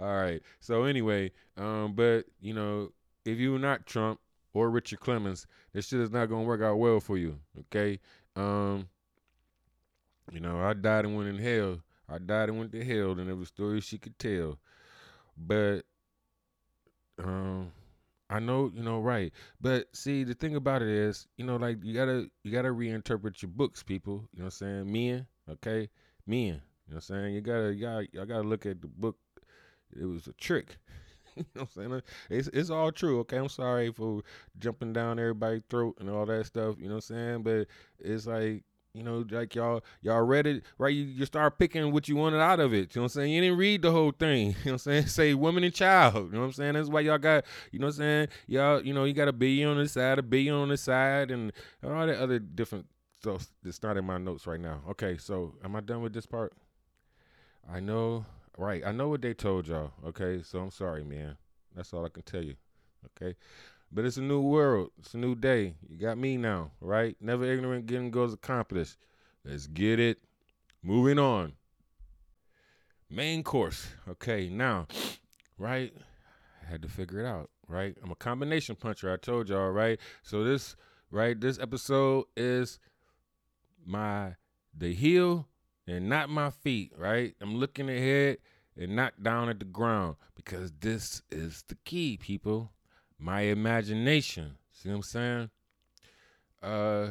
[0.00, 0.42] All right.
[0.60, 2.92] So anyway, um, but you know,
[3.24, 4.20] if you're not Trump
[4.54, 7.38] or Richard Clemens, this shit is not gonna work out well for you.
[7.60, 8.00] Okay.
[8.36, 8.88] Um,
[10.30, 11.80] you know, I died and went in hell.
[12.08, 14.58] I died and went to hell, and every story she could tell.
[15.36, 15.82] But
[17.18, 17.72] um
[18.32, 19.30] I know, you know, right.
[19.60, 23.42] But see, the thing about it is, you know, like you gotta you gotta reinterpret
[23.42, 24.24] your books, people.
[24.32, 24.92] You know what I'm saying?
[24.92, 25.90] Men, okay?
[26.26, 26.46] Men.
[26.46, 27.34] You know what I'm saying?
[27.34, 29.18] You gotta you gotta you gotta look at the book.
[29.94, 30.78] It was a trick.
[31.36, 32.02] you know what I'm saying?
[32.30, 33.36] It's it's all true, okay?
[33.36, 34.22] I'm sorry for
[34.58, 37.42] jumping down everybody's throat and all that stuff, you know what I'm saying?
[37.42, 37.66] But
[37.98, 40.94] it's like you know, like y'all, y'all read it, right?
[40.94, 42.94] You, you start picking what you wanted out of it.
[42.94, 43.32] You know what I'm saying?
[43.32, 44.54] You didn't read the whole thing.
[44.62, 45.06] You know what I'm saying?
[45.06, 46.26] Say woman and child.
[46.26, 46.74] You know what I'm saying?
[46.74, 48.28] That's why y'all got, you know what I'm saying?
[48.46, 51.30] Y'all, you know, you got a billion on this side, a billion on this side,
[51.30, 51.52] and
[51.82, 52.86] all that other different
[53.18, 54.82] stuff that's not in my notes right now.
[54.90, 56.52] Okay, so am I done with this part?
[57.72, 58.26] I know,
[58.58, 58.82] right.
[58.84, 59.92] I know what they told y'all.
[60.06, 61.36] Okay, so I'm sorry, man.
[61.74, 62.56] That's all I can tell you.
[63.20, 63.36] Okay.
[63.94, 64.90] But it's a new world.
[64.98, 65.74] It's a new day.
[65.86, 67.14] You got me now, right?
[67.20, 68.96] Never ignorant, getting goes accomplished.
[69.44, 70.18] Let's get it.
[70.82, 71.52] Moving on.
[73.10, 73.86] Main course.
[74.08, 74.86] Okay, now,
[75.58, 75.92] right?
[76.62, 77.94] I had to figure it out, right?
[78.02, 79.12] I'm a combination puncher.
[79.12, 80.00] I told y'all, right?
[80.22, 80.74] So this,
[81.10, 81.38] right?
[81.38, 82.78] This episode is
[83.84, 84.36] my
[84.74, 85.48] the heel
[85.86, 87.34] and not my feet, right?
[87.42, 88.38] I'm looking ahead
[88.74, 92.70] and not down at the ground because this is the key, people
[93.22, 94.56] my imagination.
[94.72, 95.50] See what I'm saying?
[96.62, 97.08] Uh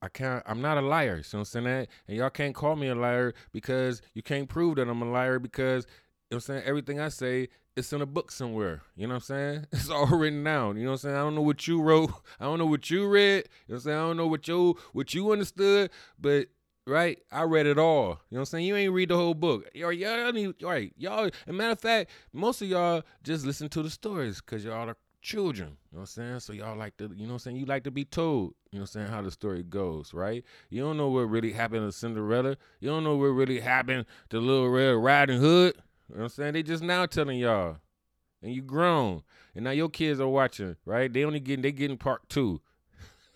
[0.00, 1.22] I can't I'm not a liar.
[1.22, 1.64] See what I'm saying?
[1.64, 1.88] That?
[2.06, 5.38] And y'all can't call me a liar because you can't prove that I'm a liar
[5.38, 5.86] because
[6.30, 6.62] you know I'm saying?
[6.64, 8.82] Everything I say it's in a book somewhere.
[8.96, 9.66] You know what I'm saying?
[9.72, 10.76] It's all written down.
[10.76, 11.16] You know what I'm saying?
[11.16, 12.10] I don't know what you wrote.
[12.40, 13.44] I don't know what you read.
[13.66, 13.98] You know what I'm saying?
[13.98, 16.48] I don't know what you what you understood, but
[16.86, 17.18] right?
[17.30, 18.02] I read it all.
[18.06, 18.66] You know what I'm saying?
[18.66, 19.68] You ain't read the whole book.
[19.74, 20.92] Y'all, y'all need, right?
[20.96, 24.88] Y'all, a matter of fact, most of y'all just listen to the stories because y'all
[24.88, 25.76] are children.
[25.90, 26.40] You know what I'm saying?
[26.40, 27.56] So y'all like to, you know what I'm saying?
[27.56, 30.44] You like to be told, you know what I'm saying, how the story goes, right?
[30.70, 32.56] You don't know what really happened to Cinderella.
[32.80, 35.74] You don't know what really happened to Little Red Riding Hood.
[36.08, 36.52] You know what I'm saying?
[36.54, 37.78] They just now telling y'all.
[38.42, 39.22] And you grown.
[39.54, 41.12] And now your kids are watching, right?
[41.12, 42.60] They only getting they getting part two.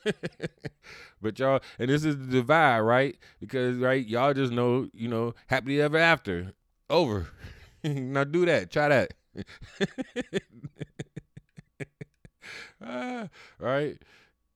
[1.23, 3.17] but y'all, and this is the divide, right?
[3.41, 6.53] Because right, y'all just know, you know, happily ever after.
[6.89, 7.29] Over.
[7.85, 8.71] now do that.
[8.71, 9.15] Try that.
[12.85, 13.99] ah, right?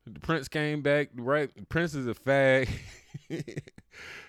[0.06, 1.54] The prince came back, right?
[1.54, 2.68] The prince is a fag.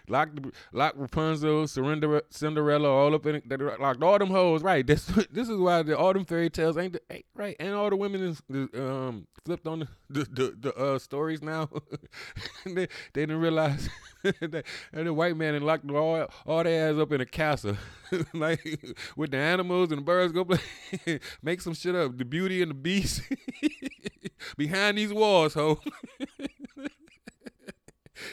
[0.07, 0.29] lock
[0.71, 3.79] lock Rapunzel, surrender Cinderella, all up in it.
[3.79, 4.63] Locked all them hoes.
[4.63, 4.85] Right.
[4.85, 7.55] This this is why the all them fairy tales ain't, ain't right.
[7.59, 8.41] And all the women is,
[8.75, 11.69] um flipped on the the, the, the uh, stories now.
[12.65, 13.89] they they didn't realize
[14.23, 17.77] that and the white man and locked all all their ass up in a castle,
[18.33, 18.79] like
[19.15, 22.17] with the animals and the birds go play, make some shit up.
[22.17, 23.21] The Beauty and the Beast
[24.57, 25.79] behind these walls, ho.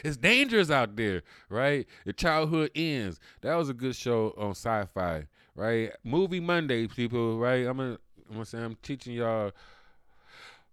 [0.03, 1.87] It's dangerous out there, right?
[2.05, 3.19] Your childhood ends.
[3.41, 5.91] That was a good show on sci-fi, right?
[6.03, 7.65] Movie Monday, people, right?
[7.65, 7.97] I'm gonna,
[8.29, 9.51] I'm gonna say I'm teaching y'all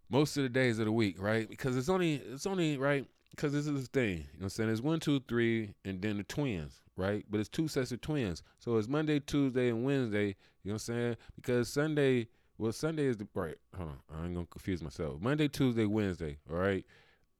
[0.09, 1.48] most of the days of the week, right?
[1.48, 3.07] Because it's only, it's only right.
[3.31, 4.68] Because this is the thing, you know what I'm saying?
[4.68, 7.25] It's one, two, three, and then the twins, right?
[7.31, 8.42] But it's two sets of twins.
[8.59, 10.35] So it's Monday, Tuesday, and Wednesday, you
[10.70, 11.16] know what I'm saying?
[11.35, 15.18] Because Sunday, well, Sunday is the, right, hold on, I ain't gonna confuse myself.
[15.18, 16.85] Monday, Tuesday, Wednesday, all right?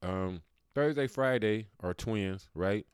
[0.01, 0.41] Um,
[0.75, 2.85] Thursday, Friday are twins, right?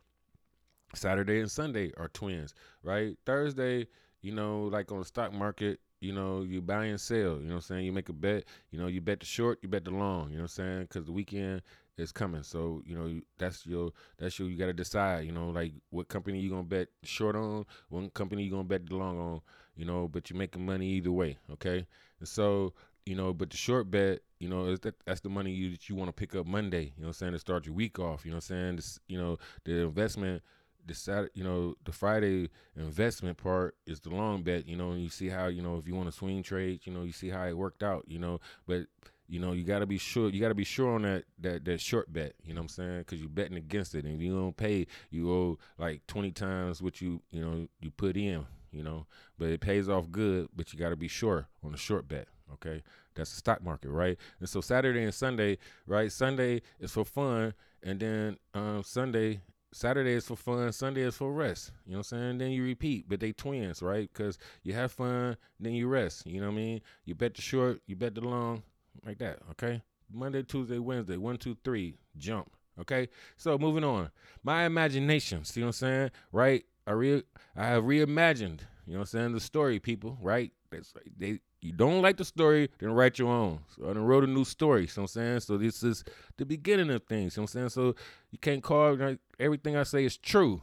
[0.96, 3.16] Saturday and Sunday are twins, right?
[3.26, 3.88] Thursday,
[4.22, 7.56] you know, like on the stock market, you know, you buy and sell, you know
[7.56, 7.86] I'm saying?
[7.86, 10.38] You make a bet, you know, you bet the short, you bet the long, you
[10.38, 10.88] know I'm saying?
[10.88, 11.62] Cuz the weekend
[11.98, 12.44] is coming.
[12.44, 16.08] So, you know, that's your that's your you got to decide, you know, like what
[16.08, 19.20] company you going to bet short on, what company you going to bet the long
[19.20, 19.42] on,
[19.76, 21.86] you know, but you're making money either way, okay?
[22.20, 22.74] And so,
[23.10, 25.96] you know, but the short bet, you know, that that's the money you that you
[25.96, 26.94] want to pick up Monday.
[26.96, 28.24] You know, what I'm saying to start your week off.
[28.24, 30.44] You know, what I'm saying this, you know, the investment,
[30.86, 34.68] the Saturday, you know, the Friday investment part is the long bet.
[34.68, 36.94] You know, and you see how you know if you want to swing trade, you
[36.94, 38.06] know, you see how it worked out.
[38.08, 38.86] You know, but
[39.28, 40.30] you know, you got to be sure.
[40.30, 42.34] You got to be sure on that that that short bet.
[42.46, 43.00] You know what I'm saying?
[43.00, 47.02] Because you're betting against it, and you don't pay, you owe like 20 times what
[47.02, 48.46] you you know you put in.
[48.72, 49.08] You know,
[49.40, 50.50] but it pays off good.
[50.56, 52.28] But you got to be sure on the short bet.
[52.54, 52.84] Okay,
[53.16, 54.18] that's the stock market, right?
[54.40, 56.12] And so Saturday and Sunday, right?
[56.12, 61.32] Sunday is for fun, and then um, Sunday Saturday is for fun, Sunday is for
[61.32, 61.72] rest.
[61.86, 62.38] You know what I'm saying?
[62.40, 64.10] Then you repeat, but they twins, right?
[64.12, 66.26] Because you have fun, then you rest.
[66.26, 66.82] You know what I mean?
[67.06, 68.64] You bet the short, you bet the long,
[69.06, 69.40] like that.
[69.52, 69.82] Okay.
[70.12, 72.52] Monday, Tuesday, Wednesday, one, two, three, jump.
[72.80, 73.10] Okay.
[73.38, 74.10] So moving on.
[74.44, 75.44] My imagination.
[75.46, 76.12] See what I'm saying?
[76.32, 76.64] Right.
[76.88, 77.24] I re
[77.56, 78.62] I have reimagined.
[78.88, 79.34] You know what I'm saying?
[79.34, 80.18] The story, people.
[80.22, 80.52] Right.
[80.72, 81.40] That's they.
[81.62, 83.60] You don't like the story, then write your own.
[83.76, 84.82] So I done wrote a new story.
[84.84, 85.40] You know I'm saying?
[85.42, 86.04] So this is
[86.38, 87.36] the beginning of things.
[87.36, 87.70] You know I'm saying?
[87.70, 87.96] So
[88.32, 88.98] you can't call
[89.40, 90.62] everything I say is true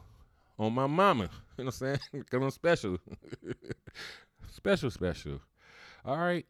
[0.59, 1.29] on my mama.
[1.57, 1.99] You know what I'm saying?
[2.13, 2.97] Because I'm special.
[4.51, 5.39] special, special.
[6.05, 6.45] All right.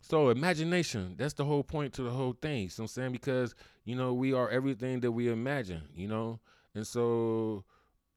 [0.00, 2.64] So imagination, that's the whole point to the whole thing.
[2.64, 6.40] you So I'm saying because, you know, we are everything that we imagine, you know?
[6.74, 7.64] And so,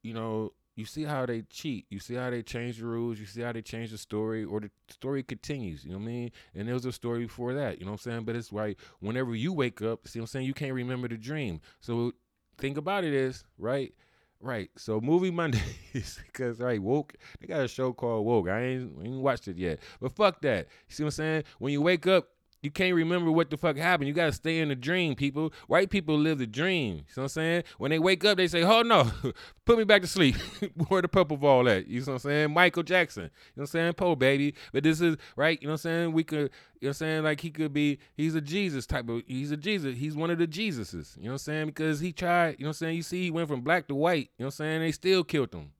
[0.03, 1.85] you know, you see how they cheat.
[1.89, 3.19] You see how they change the rules.
[3.19, 5.85] You see how they change the story or the story continues.
[5.85, 6.31] You know what I mean?
[6.55, 7.79] And there was a story before that.
[7.79, 8.23] You know what I'm saying?
[8.23, 8.77] But it's right.
[8.99, 10.45] Whenever you wake up, see what I'm saying?
[10.47, 11.61] You can't remember the dream.
[11.79, 12.13] So
[12.57, 13.93] think about it is, right?
[14.39, 14.71] Right.
[14.75, 17.13] So movie Mondays, because right, woke.
[17.39, 18.49] They got a show called Woke.
[18.49, 20.67] I ain't, ain't watched it yet, but fuck that.
[20.89, 21.43] You see what I'm saying?
[21.59, 22.27] When you wake up,
[22.63, 24.07] you can't remember what the fuck happened.
[24.07, 25.51] You gotta stay in the dream, people.
[25.67, 26.95] White people live the dream.
[26.95, 27.63] You know what I'm saying?
[27.77, 29.11] When they wake up, they say, Oh no,
[29.65, 30.35] put me back to sleep.
[30.87, 31.87] Where the purple ball at?
[31.87, 32.53] You know what I'm saying?
[32.53, 33.23] Michael Jackson.
[33.23, 33.93] You know what I'm saying?
[33.93, 34.55] Poe baby.
[34.71, 36.13] But this is right, you know what I'm saying?
[36.13, 36.49] We could, you know
[36.79, 37.23] what I'm saying?
[37.23, 39.97] Like he could be, he's a Jesus type of he's a Jesus.
[39.97, 41.17] He's one of the Jesuses.
[41.17, 41.65] You know what I'm saying?
[41.67, 42.95] Because he tried, you know what I'm saying?
[42.95, 44.81] You see, he went from black to white, you know what I'm saying?
[44.81, 45.71] They still killed him.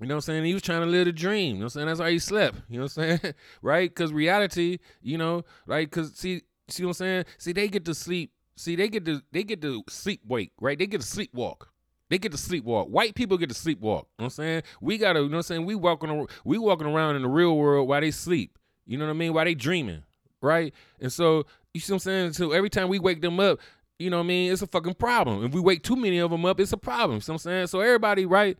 [0.00, 0.44] You know what I'm saying?
[0.44, 1.54] He was trying to live the dream.
[1.54, 1.86] You know what I'm saying?
[1.86, 2.58] That's why he slept.
[2.68, 3.34] You know what I'm saying?
[3.62, 3.88] right?
[3.88, 5.88] Because reality, you know, right?
[5.88, 7.24] Because see, see what I'm saying?
[7.38, 8.32] See, they get to sleep.
[8.56, 10.78] See, they get to they get to sleep wake, right?
[10.78, 11.68] They get to sleepwalk.
[12.08, 12.88] They get to sleepwalk.
[12.88, 13.76] White people get to sleepwalk.
[13.76, 14.62] You know what I'm saying?
[14.80, 15.66] We gotta, you know what I'm saying?
[15.66, 18.58] We walking we walking around in the real world while they sleep.
[18.84, 19.32] You know what I mean?
[19.32, 20.02] While they dreaming.
[20.42, 20.74] Right?
[21.00, 22.32] And so you see what I'm saying?
[22.34, 23.60] So every time we wake them up,
[23.98, 24.52] you know what I mean?
[24.52, 25.44] It's a fucking problem.
[25.44, 27.16] If we wake too many of them up, it's a problem.
[27.16, 27.66] You see what I'm saying?
[27.68, 28.58] So everybody, right?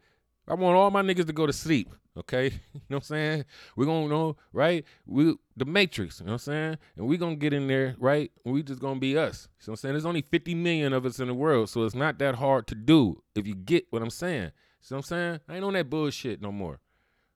[0.49, 1.91] I want all my niggas to go to sleep.
[2.19, 3.45] Okay, you know what I'm saying?
[3.77, 4.85] We're gonna know, right?
[5.07, 6.79] We the Matrix, you know what I'm saying?
[6.97, 8.31] And we're gonna get in there, right?
[8.45, 9.49] And we just gonna be us.
[9.61, 9.93] You know what I'm saying?
[9.95, 12.75] There's only 50 million of us in the world, so it's not that hard to
[12.75, 14.53] do if you get what I'm saying.
[14.81, 15.41] See what I'm saying?
[15.49, 16.81] I ain't on that bullshit no more.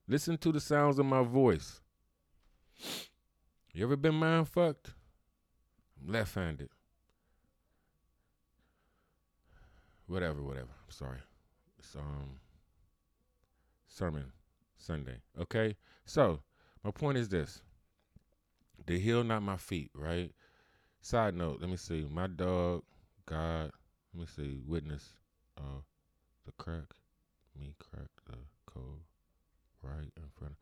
[0.07, 1.81] Listen to the sounds of my voice.
[3.73, 4.93] You ever been mind fucked?
[6.01, 6.69] I'm left-handed.
[10.07, 10.67] Whatever, whatever.
[10.67, 11.19] I'm sorry.
[11.79, 12.40] It's um
[14.01, 14.31] sermon
[14.77, 15.17] Sunday.
[15.39, 15.75] Okay?
[16.05, 16.39] So,
[16.83, 17.61] my point is this
[18.87, 20.31] the heel, not my feet, right?
[21.01, 22.07] Side note, let me see.
[22.09, 22.81] My dog,
[23.27, 23.71] God,
[24.11, 24.57] let me see.
[24.65, 25.13] Witness,
[25.55, 25.81] uh,
[26.45, 26.95] the crack,
[27.59, 29.01] me crack the code
[29.83, 30.57] right in front of.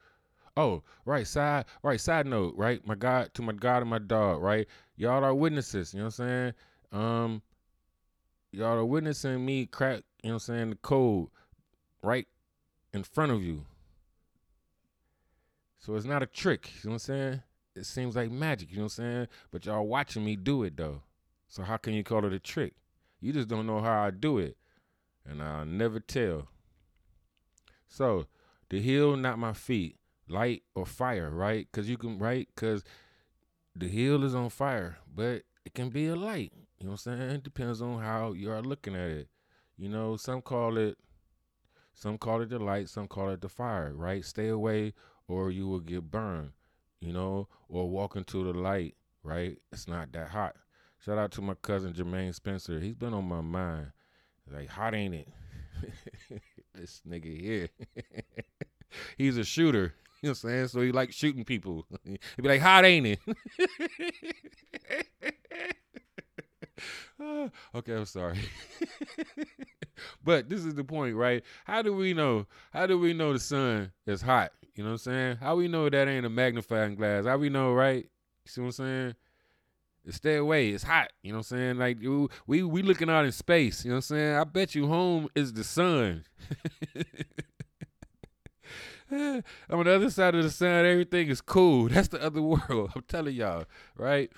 [0.58, 2.86] Oh, right, side, right, side note, right?
[2.86, 4.68] My God, to my God and my dog, right?
[4.98, 6.54] Y'all are witnesses, you know what I'm saying?
[6.92, 7.42] Um,
[8.52, 11.30] y'all are witnessing me crack, you know what I'm saying, the code
[12.04, 12.28] right
[12.94, 13.66] in front of you.
[15.80, 17.42] So it's not a trick, you know what I'm saying?
[17.76, 19.28] It seems like magic, you know what I'm saying?
[19.52, 21.02] But y'all watching me do it though.
[21.48, 22.74] So how can you call it a trick?
[23.22, 24.58] You just don't know how I do it.
[25.26, 26.48] And I'll never tell.
[27.88, 28.28] So
[28.70, 29.96] the heel, not my feet.
[30.28, 31.68] Light or fire, right?
[31.72, 32.48] Because you can, right?
[32.54, 32.84] Because
[33.76, 36.54] the heel is on fire, but it can be a light.
[36.80, 37.32] You know what I'm saying?
[37.32, 39.28] It depends on how you are looking at it.
[39.76, 40.98] You know, some call it
[42.00, 44.24] some call it the light, some call it the fire, right?
[44.24, 44.94] Stay away
[45.28, 46.52] or you will get burned,
[47.02, 49.58] you know, or walk into the light, right?
[49.74, 50.56] It's not that hot.
[51.04, 52.80] Shout out to my cousin Jermaine Spencer.
[52.80, 53.92] He's been on my mind.
[54.50, 55.28] Like, hot ain't it?
[56.74, 57.68] this nigga here.
[59.18, 59.94] He's a shooter.
[60.22, 60.68] You know what I'm saying?
[60.68, 61.86] So he like shooting people.
[62.04, 63.20] He'd be like, hot ain't it?
[67.76, 68.40] okay, I'm sorry.
[70.24, 71.44] but this is the point, right?
[71.66, 72.46] How do we know?
[72.72, 74.52] How do we know the sun is hot?
[74.76, 75.38] You know what I'm saying?
[75.38, 77.26] How we know that ain't a magnifying glass?
[77.26, 78.04] How we know, right?
[78.04, 79.16] You see what I'm saying?
[80.10, 80.70] Stay away.
[80.70, 81.12] It's hot.
[81.22, 81.78] You know what I'm saying?
[81.78, 81.98] Like
[82.48, 83.84] we we looking out in space.
[83.84, 84.36] You know what I'm saying?
[84.36, 86.24] I bet you home is the sun.
[89.12, 91.90] on the other side of the sun, everything is cool.
[91.90, 92.92] That's the other world.
[92.96, 93.66] I'm telling y'all,
[93.98, 94.32] right?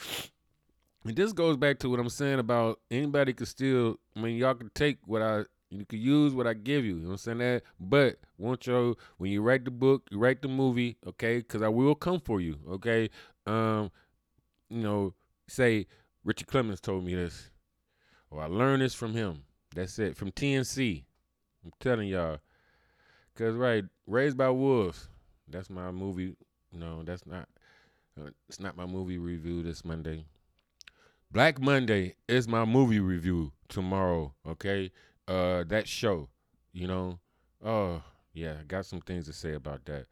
[1.03, 3.97] And this goes back to what I'm saying about anybody could still.
[4.15, 6.95] I mean, y'all can take what I you can use what I give you.
[6.95, 7.37] You know what I'm saying?
[7.39, 11.37] That, but want you when you write the book, you write the movie, okay?
[11.37, 13.09] Because I will come for you, okay?
[13.47, 13.89] Um,
[14.69, 15.13] you know,
[15.47, 15.87] say
[16.25, 17.49] Richard Clemens told me this,
[18.29, 19.43] or I learned this from him.
[19.73, 21.03] That's it from TNC.
[21.63, 22.39] I'm telling y'all,
[23.35, 25.07] cause right, Raised by Wolves.
[25.47, 26.35] That's my movie.
[26.73, 27.47] No, that's not.
[28.19, 30.25] Uh, it's not my movie review this Monday.
[31.31, 34.33] Black Monday is my movie review tomorrow.
[34.45, 34.91] Okay,
[35.27, 36.29] uh that show,
[36.73, 37.19] you know.
[37.63, 40.07] Oh, yeah, I got some things to say about that.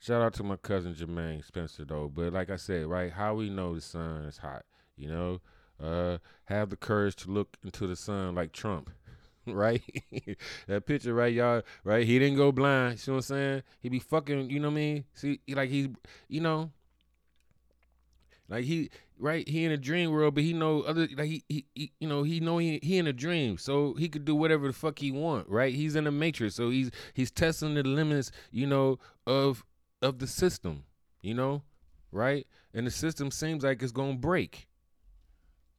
[0.00, 2.08] Shout out to my cousin Jermaine Spencer though.
[2.12, 4.64] But like I said, right, how we know the sun is hot,
[4.96, 5.40] you know?
[5.80, 8.90] Uh have the courage to look into the sun like Trump.
[9.46, 9.82] right?
[10.66, 12.06] that picture, right, y'all, right?
[12.06, 13.06] He didn't go blind.
[13.06, 13.62] You know what I'm saying?
[13.80, 15.04] He be fucking, you know what I mean?
[15.14, 15.88] See, like he's,
[16.28, 16.70] you know,
[18.48, 19.48] like he, right?
[19.48, 22.22] He in a dream world, but he know other like he, he, he you know
[22.22, 25.10] he know he, he in a dream, so he could do whatever the fuck he
[25.10, 25.74] want, right?
[25.74, 29.64] He's in a matrix, so he's he's testing the limits, you know, of
[30.02, 30.84] of the system,
[31.22, 31.62] you know,
[32.12, 32.46] right?
[32.74, 34.68] And the system seems like it's gonna break,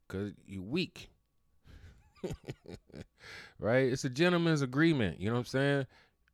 [0.07, 1.09] cause you weak,
[3.59, 3.91] right?
[3.91, 5.87] It's a gentleman's agreement, you know what I'm saying,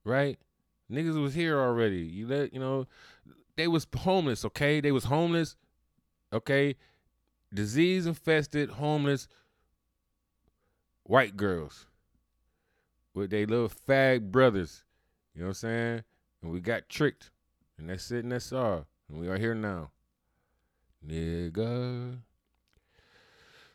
[0.03, 0.37] right?
[0.91, 1.99] Niggas was here already.
[1.99, 2.87] You let you know,
[3.55, 4.81] they was homeless, okay?
[4.81, 5.55] They was homeless,
[6.33, 6.75] okay?
[7.53, 9.27] Disease infested, homeless
[11.03, 11.87] white girls
[13.13, 14.83] with their little fag brothers.
[15.33, 16.03] You know what I'm saying?
[16.41, 17.31] And we got tricked.
[17.77, 18.85] And that's it and that's all.
[19.09, 19.91] And we are here now.
[21.05, 22.19] Nigga.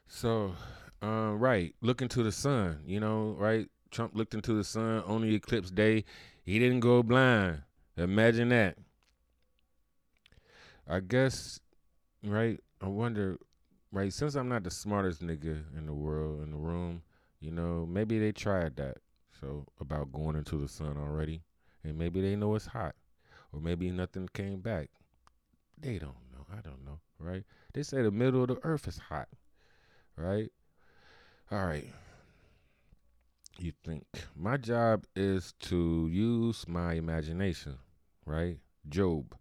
[0.08, 0.54] So,
[1.02, 3.68] um, right, look into the sun, you know, right?
[3.90, 6.04] Trump looked into the sun on the eclipse day.
[6.42, 7.62] He didn't go blind.
[7.96, 8.76] Imagine that.
[10.88, 11.58] I guess,
[12.22, 12.60] right?
[12.80, 13.38] I wonder
[13.92, 14.12] right?
[14.12, 17.02] Since I'm not the smartest nigga in the world in the room,
[17.40, 18.98] you know, maybe they tried that.
[19.40, 21.42] So about going into the sun already,
[21.84, 22.94] and maybe they know it's hot,
[23.52, 24.88] or maybe nothing came back.
[25.78, 26.46] They don't know.
[26.50, 27.44] I don't know, right?
[27.74, 29.28] They say the middle of the earth is hot,
[30.16, 30.50] right?
[31.50, 31.92] All right.
[33.58, 37.78] You think my job is to use my imagination,
[38.24, 38.58] right?
[38.88, 39.34] Job.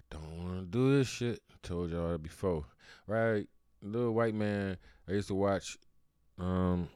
[0.00, 1.42] I don't want to do this shit.
[1.62, 2.64] Told y'all that before,
[3.06, 3.46] right?
[3.82, 4.76] Little white man.
[5.08, 5.78] I used to watch.
[6.38, 6.88] Um,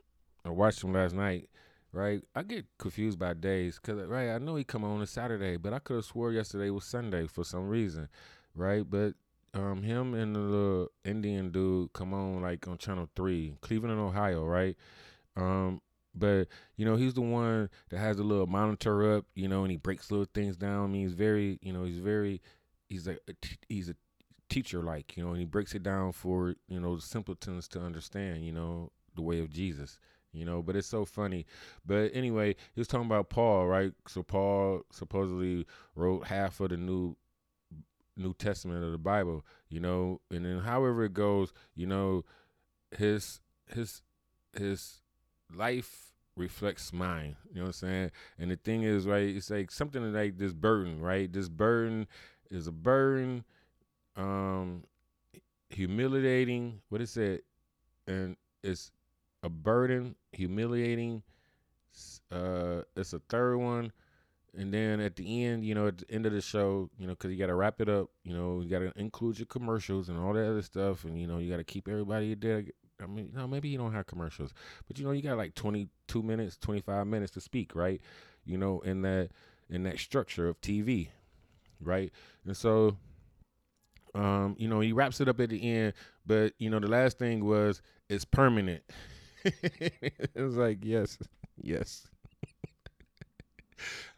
[0.44, 1.48] I watched him last night.
[1.94, 5.58] Right, I get confused by days because right, I know he come on a Saturday,
[5.58, 8.08] but I could have swore yesterday was Sunday for some reason,
[8.54, 8.82] right?
[8.88, 9.12] But
[9.52, 14.42] um, him and the little Indian dude come on like on Channel Three, Cleveland, Ohio,
[14.44, 14.74] right?
[15.36, 15.82] Um,
[16.14, 19.70] but you know he's the one that has a little monitor up, you know, and
[19.70, 20.84] he breaks little things down.
[20.84, 22.40] I mean, he's very, you know, he's very,
[22.88, 23.16] he's a
[23.68, 23.94] he's a
[24.52, 27.80] teacher like, you know, and he breaks it down for, you know, the simpletons to
[27.80, 29.98] understand, you know, the way of Jesus,
[30.32, 31.46] you know, but it's so funny.
[31.86, 33.92] But anyway, he was talking about Paul, right?
[34.06, 37.16] So Paul supposedly wrote half of the new
[38.14, 42.24] New Testament of the Bible, you know, and then however it goes, you know,
[42.96, 43.40] his
[43.72, 44.02] his
[44.54, 45.00] his
[45.54, 47.36] life reflects mine.
[47.50, 48.10] You know what I'm saying?
[48.38, 51.32] And the thing is, right, it's like something like this burden, right?
[51.32, 52.06] This burden
[52.50, 53.44] is a burden
[54.16, 54.84] um
[55.70, 57.44] humiliating what is it?
[58.06, 58.90] And it's
[59.42, 61.22] a burden humiliating
[62.30, 63.92] uh it's a third one.
[64.56, 67.14] And then at the end you know at the end of the show you know
[67.14, 70.08] because you got to wrap it up you know you got to include your commercials
[70.08, 71.04] and all that other stuff.
[71.04, 72.64] And you know you got to keep everybody there.
[73.02, 74.52] I mean know maybe you don't have commercials
[74.86, 78.00] but you know you got like 22 minutes 25 minutes to speak right?
[78.44, 79.30] You know in that
[79.70, 81.08] in that structure of tv
[81.80, 82.12] right?
[82.46, 82.96] And so
[84.14, 85.94] um, you know, he wraps it up at the end,
[86.26, 88.82] but you know, the last thing was it's permanent.
[89.44, 91.18] it was like, yes,
[91.60, 92.06] yes.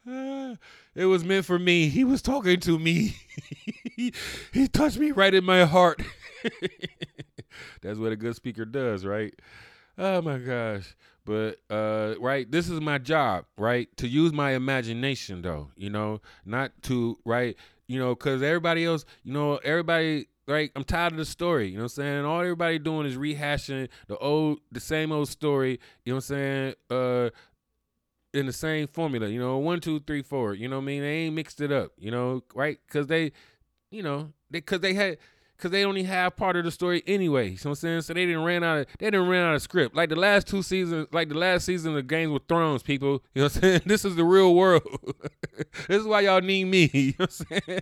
[0.08, 0.54] uh,
[0.94, 1.88] it was meant for me.
[1.88, 3.16] He was talking to me.
[3.96, 4.12] he,
[4.52, 6.02] he touched me right in my heart.
[7.82, 9.34] That's what a good speaker does, right?
[9.96, 10.96] Oh my gosh.
[11.24, 13.88] But uh right, this is my job, right?
[13.98, 17.56] To use my imagination though, you know, not to right
[17.86, 21.68] you know, because everybody else, you know, everybody like I'm tired of the story.
[21.68, 22.24] You know what I'm saying?
[22.24, 25.80] All everybody doing is rehashing the old, the same old story.
[26.04, 26.74] You know what I'm saying?
[26.90, 27.30] Uh,
[28.32, 29.28] in the same formula.
[29.28, 30.54] You know, one, two, three, four.
[30.54, 31.02] You know what I mean?
[31.02, 31.92] They ain't mixed it up.
[31.96, 32.78] You know, right?
[32.86, 33.32] Because they,
[33.90, 35.18] you know, they because they had
[35.64, 37.44] because they only have part of the story anyway.
[37.44, 38.02] You know what I'm saying?
[38.02, 39.96] So they didn't ran out of they didn't ran out of script.
[39.96, 43.22] Like the last two seasons, like the last season of Games with Thrones, people.
[43.34, 43.80] You know what I'm saying?
[43.86, 44.82] This is the real world.
[45.88, 46.90] this is why y'all need me.
[46.92, 47.80] You know what I'm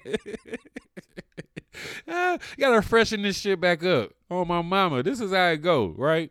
[2.07, 2.39] saying?
[2.57, 4.13] you gotta freshen this shit back up.
[4.31, 5.03] Oh my mama.
[5.03, 6.31] This is how it go, right?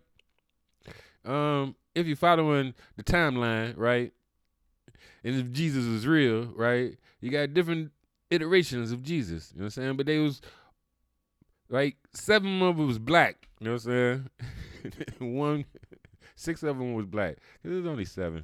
[1.26, 4.14] Um, if you're following the timeline, right?
[5.26, 6.98] And if Jesus is real, right?
[7.20, 7.92] You got different
[8.30, 9.52] iterations of Jesus.
[9.54, 9.98] You know what I'm saying?
[9.98, 10.42] But they was
[11.72, 13.48] like seven of them was black.
[13.60, 14.30] You know what I'm
[15.20, 15.20] saying?
[15.38, 15.66] One,
[16.36, 17.38] six of them was black.
[17.64, 18.44] There's only seven.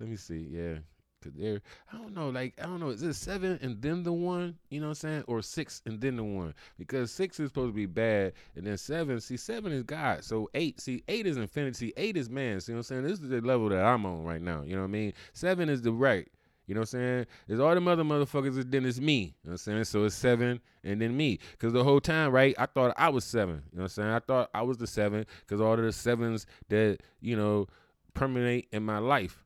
[0.00, 0.48] Let me see.
[0.50, 0.78] Yeah,
[1.22, 1.60] cause they're
[1.92, 2.30] I don't know.
[2.30, 2.88] Like I don't know.
[2.88, 4.56] Is it seven and then the one?
[4.68, 5.24] You know what I'm saying?
[5.28, 6.54] Or six and then the one?
[6.76, 9.20] Because six is supposed to be bad, and then seven.
[9.20, 10.24] See, seven is God.
[10.24, 10.80] So eight.
[10.80, 11.92] See, eight is infinity.
[11.96, 12.60] Eight is man.
[12.60, 13.02] See what I'm saying?
[13.04, 14.62] This is the level that I'm on right now.
[14.62, 15.12] You know what I mean?
[15.34, 16.28] Seven is the right.
[16.66, 17.26] You know what I'm saying?
[17.48, 19.14] There's all the other motherfuckers, and then it's me.
[19.14, 19.84] You know what I'm saying?
[19.84, 21.40] So it's seven and then me.
[21.52, 23.62] Because the whole time, right, I thought I was seven.
[23.72, 24.08] You know what I'm saying?
[24.10, 27.66] I thought I was the seven because all of the sevens that, you know,
[28.14, 29.42] permeate in my life.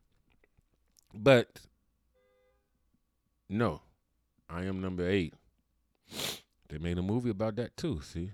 [1.13, 1.61] But
[3.49, 3.81] no,
[4.49, 5.33] I am number eight.
[6.69, 8.19] They made a movie about that too, see?
[8.19, 8.25] You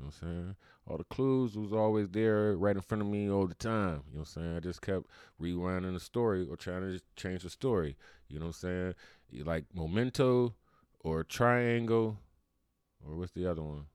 [0.00, 0.56] know what I'm saying?
[0.86, 4.02] All the clues was always there right in front of me all the time.
[4.08, 4.56] You know what I'm saying?
[4.56, 5.06] I just kept
[5.40, 7.96] rewinding the story or trying to change the story.
[8.28, 8.94] You know what I'm
[9.32, 9.44] saying?
[9.44, 10.54] Like Memento
[11.00, 12.18] or Triangle
[13.06, 13.86] or what's the other one?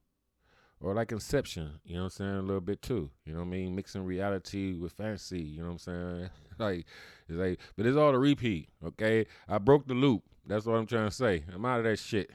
[0.80, 2.36] Or like Inception, you know what I'm saying?
[2.36, 3.10] A little bit too.
[3.24, 3.74] You know what I mean?
[3.74, 6.30] Mixing reality with fantasy, you know what I'm saying?
[6.58, 6.86] like
[7.28, 9.26] it's like but it's all the repeat, okay?
[9.48, 10.22] I broke the loop.
[10.46, 11.44] That's what I'm trying to say.
[11.52, 12.30] I'm out of that shit.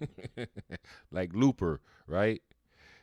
[1.12, 2.40] like Looper, right?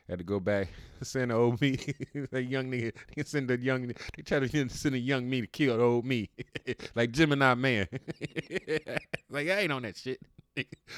[0.10, 0.70] Had to go back,
[1.01, 1.78] send the old me,
[2.32, 2.93] a young nigga.
[3.16, 3.88] They send the young.
[3.88, 6.30] They try to send a young me to kill the old me,
[6.95, 7.88] like Gemini Man.
[9.30, 10.22] like I ain't on that shit.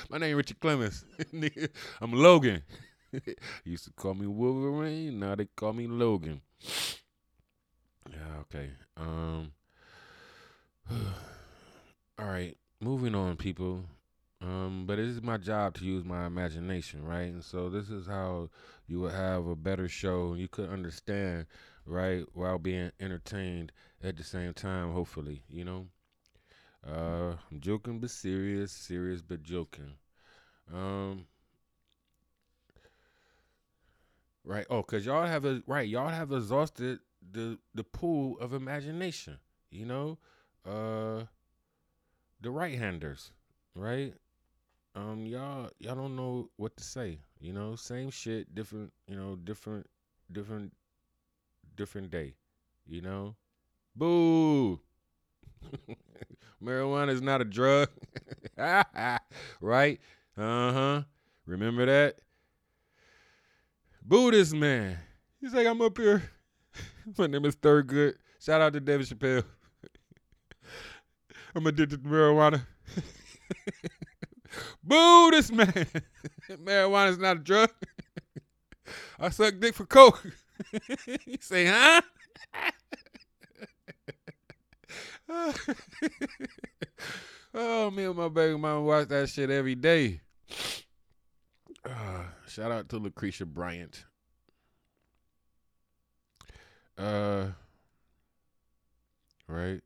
[0.10, 1.04] My name Richard Clemens.
[2.02, 2.62] I'm Logan.
[3.66, 5.20] used to call me Wolverine.
[5.20, 6.42] Now they call me Logan.
[8.10, 8.40] Yeah.
[8.42, 8.72] Okay.
[8.98, 9.52] Um.
[10.92, 12.58] all right.
[12.82, 13.84] Moving on, people.
[14.42, 17.32] Um, but it is my job to use my imagination, right?
[17.32, 18.50] And so this is how
[18.88, 20.34] you would have a better show.
[20.34, 21.46] You could understand,
[21.86, 23.72] right, while being entertained
[24.02, 24.94] at the same time.
[24.94, 25.88] Hopefully, you know.
[26.88, 29.94] Uh, I'm joking but serious, serious but joking.
[30.74, 31.28] Um,
[34.44, 34.66] right.
[34.70, 35.88] Oh, cause y'all have a right.
[35.88, 37.00] Y'all have exhausted
[37.32, 39.38] the the pool of imagination.
[39.72, 40.18] You know,
[40.66, 41.26] uh,
[42.42, 43.32] the right handers,
[43.76, 44.14] right?
[44.96, 47.76] Um y'all y'all don't know what to say you know?
[47.76, 49.88] Same shit different you know different
[50.32, 50.74] different
[51.76, 52.36] different day
[52.88, 53.36] you know?
[53.96, 54.80] Boo!
[56.64, 57.90] Marijuana is not a drug.
[59.62, 60.00] Right?
[60.38, 61.04] Uh-huh.
[61.46, 62.18] Remember that?
[64.04, 64.98] Boo this man.
[65.40, 66.24] He's like i'm up here.
[67.18, 68.16] My name is Thurgood.
[68.40, 69.44] Shout out to david chappelle.
[71.56, 72.62] I'm addicted to marijuana
[74.84, 75.74] Boo this man.
[76.50, 77.70] Marijuana is not a drug.
[79.20, 80.24] I suck dick for coke.
[81.26, 82.02] you say, huh?
[87.54, 90.22] oh, me and my baby mama watch that shit every day.
[91.86, 94.06] Uh, shout out to Lucretia Bryant.
[96.98, 97.48] Uh,
[99.48, 99.82] right.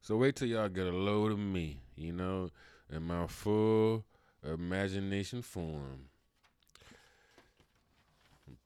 [0.00, 1.80] So wait till y'all get a load of me.
[1.96, 2.50] You know,
[2.90, 4.04] in my full
[4.44, 6.08] imagination form.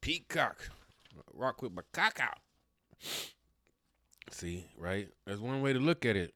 [0.01, 0.71] Peacock.
[1.35, 2.39] Rock with my cock out.
[4.31, 5.09] See, right?
[5.27, 6.35] That's one way to look at it.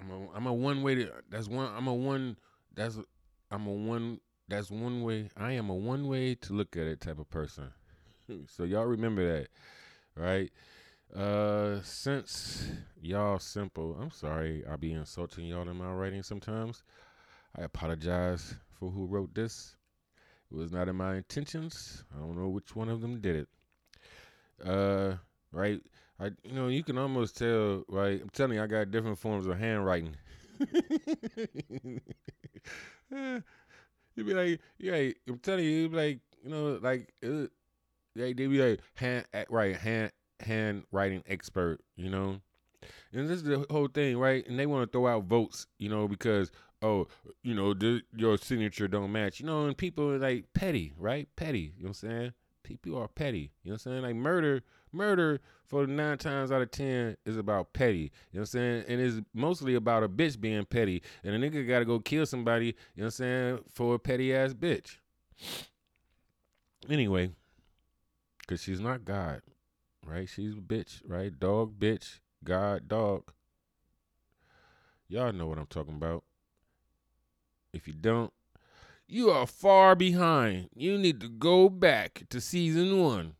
[0.00, 2.36] I'm a I'm a one way to that's one I'm a one
[2.74, 2.98] that's
[3.50, 7.00] I'm a one that's one way I am a one way to look at it
[7.00, 7.70] type of person.
[8.46, 9.48] so y'all remember that,
[10.16, 10.50] right?
[11.14, 16.82] Uh since y'all simple, I'm sorry I'll be insulting y'all in my writing sometimes.
[17.56, 19.76] I apologize for who wrote this.
[20.50, 22.04] It was not in my intentions.
[22.14, 23.48] I don't know which one of them did it.
[24.64, 25.14] Uh,
[25.52, 25.80] right.
[26.18, 28.20] I, you know, you can almost tell, right?
[28.20, 30.16] I'm telling you, I got different forms of handwriting.
[30.60, 32.02] you'd
[34.16, 37.46] be like, yeah, I'm telling you, be like, you know, like, uh,
[38.14, 42.40] they they be like hand, right, hand, handwriting expert, you know.
[43.12, 44.46] And this is the whole thing, right?
[44.46, 46.50] And they want to throw out votes, you know, because
[46.82, 47.08] oh,
[47.42, 49.40] you know, th- your signature don't match.
[49.40, 51.28] You know, and people are like petty, right?
[51.36, 51.72] Petty.
[51.76, 52.32] You know what I'm saying?
[52.62, 53.52] People are petty.
[53.62, 54.02] You know what I'm saying?
[54.02, 54.62] Like murder,
[54.92, 57.98] murder for nine times out of ten is about petty.
[57.98, 58.84] You know what I'm saying?
[58.88, 61.02] And it's mostly about a bitch being petty.
[61.24, 64.34] And a nigga gotta go kill somebody, you know what I'm saying, for a petty
[64.34, 64.98] ass bitch.
[66.88, 67.30] Anyway,
[68.40, 69.42] because she's not God,
[70.04, 70.28] right?
[70.28, 71.38] She's a bitch, right?
[71.38, 73.32] Dog, bitch, God, dog.
[75.08, 76.24] Y'all know what I'm talking about.
[77.72, 78.32] If you don't,
[79.06, 80.70] you are far behind.
[80.74, 83.34] You need to go back to season one.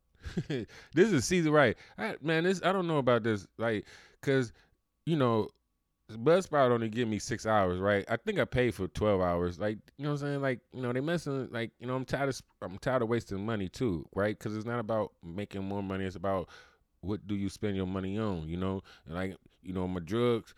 [0.48, 1.76] this is season right.
[1.96, 3.86] I, man, this I don't know about this, like,
[4.20, 4.52] cause
[5.06, 5.48] you know,
[6.10, 8.04] Buzzsprout only give me six hours, right?
[8.08, 9.58] I think I paid for twelve hours.
[9.58, 10.42] Like, you know what I'm saying?
[10.42, 11.48] Like, you know, they messing.
[11.50, 14.38] Like, you know, I'm tired of I'm tired of wasting money too, right?
[14.38, 16.04] Because it's not about making more money.
[16.04, 16.48] It's about
[17.00, 18.48] what do you spend your money on?
[18.48, 20.54] You know, and like, you know, my drugs,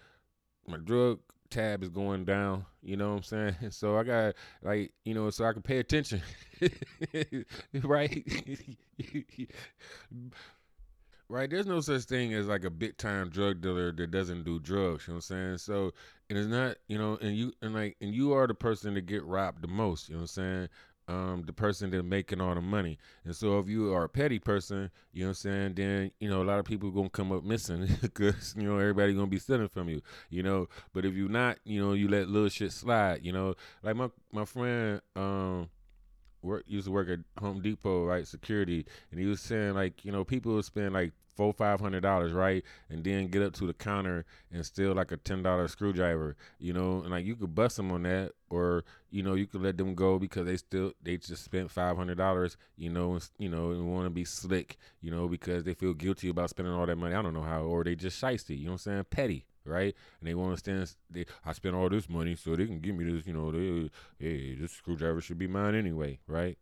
[0.68, 1.18] my drug
[1.50, 2.64] tab is going down.
[2.82, 3.56] You know what I'm saying?
[3.70, 6.22] So I got like, you know, so I can pay attention,
[7.82, 8.26] right?
[11.28, 11.48] right?
[11.48, 15.06] There's no such thing as like a big time drug dealer that doesn't do drugs.
[15.06, 15.58] You know what I'm saying?
[15.58, 15.92] So
[16.28, 19.00] and it's not, you know, and you and like and you are the person to
[19.00, 20.08] get robbed the most.
[20.08, 20.68] You know what I'm saying?
[21.10, 22.96] Um, the person that's making all the money.
[23.24, 26.30] And so if you are a petty person, you know what I'm saying, then, you
[26.30, 29.40] know, a lot of people gonna come up missing because, you know, everybody gonna be
[29.40, 30.68] stealing from you, you know.
[30.92, 33.56] But if you're not, you know, you let little shit slide, you know.
[33.82, 35.68] Like my my friend, um,
[36.42, 40.12] work used to work at Home Depot, right, security, and he was saying like, you
[40.12, 43.74] know, people spend like four five hundred dollars, right, and then get up to the
[43.74, 47.76] counter and steal like a ten dollar screwdriver, you know, and like you could bust
[47.76, 51.16] them on that, or you know you could let them go because they still they
[51.16, 54.76] just spent five hundred dollars, you know, and, you know, and want to be slick,
[55.00, 57.14] you know, because they feel guilty about spending all that money.
[57.14, 59.94] I don't know how, or they just shisty, you know what I'm saying, petty, right?
[60.20, 60.94] And they want to stand.
[61.10, 63.26] They, I spent all this money, so they can give me this.
[63.26, 66.58] You know, they, hey, this screwdriver should be mine anyway, right?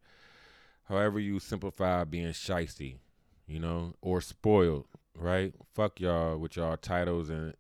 [0.88, 2.96] However, you simplify being shisty,
[3.48, 5.52] you know, or spoiled, right?
[5.74, 7.54] Fuck y'all with y'all titles and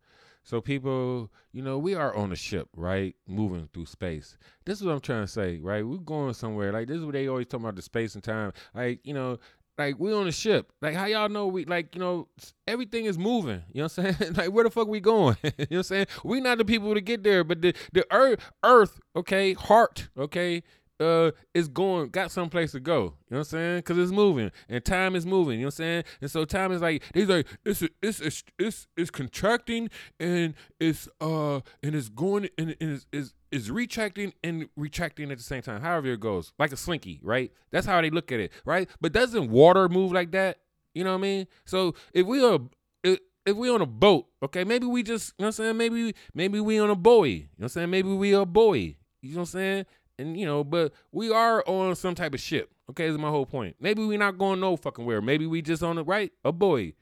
[0.47, 3.17] So people, you know, we are on a ship, right?
[3.27, 4.39] Moving through space.
[4.65, 5.85] This is what I'm trying to say, right?
[5.85, 6.73] We're going somewhere.
[6.73, 8.53] Like this is what they always talk about the space and time.
[8.73, 9.41] Like, you know,
[9.77, 10.71] like we on a ship.
[10.81, 12.29] Like how y'all know we like, you know,
[12.69, 13.65] everything is moving.
[13.73, 14.35] You know what I'm saying?
[14.37, 15.37] like where the fuck we going?
[15.43, 16.07] you know what I'm saying?
[16.23, 20.63] We not the people to get there, but the the earth earth, okay, heart, okay,
[21.01, 22.97] uh is going got someplace to go.
[22.97, 23.83] You know what I'm saying?
[23.83, 25.59] Cause it's moving and time is moving.
[25.59, 26.05] You know what I'm saying?
[26.21, 31.09] And so time is like he's like it's it's it's it's, it's contracting and it's
[31.21, 35.63] uh and it's going and, and it's, it's is retracting and retracting at the same
[35.63, 35.81] time.
[35.81, 37.53] However it goes, like a slinky, right?
[37.71, 38.89] That's how they look at it, right?
[39.01, 40.59] But doesn't water move like that?
[40.95, 41.47] You know what I mean?
[41.65, 42.59] So if we are
[43.05, 45.77] if, if we on a boat, okay, maybe we just you know what I'm saying.
[45.77, 47.31] Maybe maybe we on a buoy.
[47.31, 47.91] You know what I'm saying?
[47.91, 48.99] Maybe we a buoy.
[49.23, 49.87] You know what I'm saying?
[50.19, 52.71] And you know, but we are on some type of ship.
[52.91, 53.77] Okay, is my whole point.
[53.81, 55.21] Maybe we're not going no fucking where.
[55.21, 56.93] Maybe we just on the right a boy.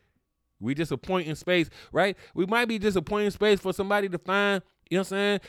[0.61, 2.17] We just a point in space, right?
[2.35, 4.63] We might be just a point in space for somebody to find.
[4.89, 5.41] You know what I'm saying?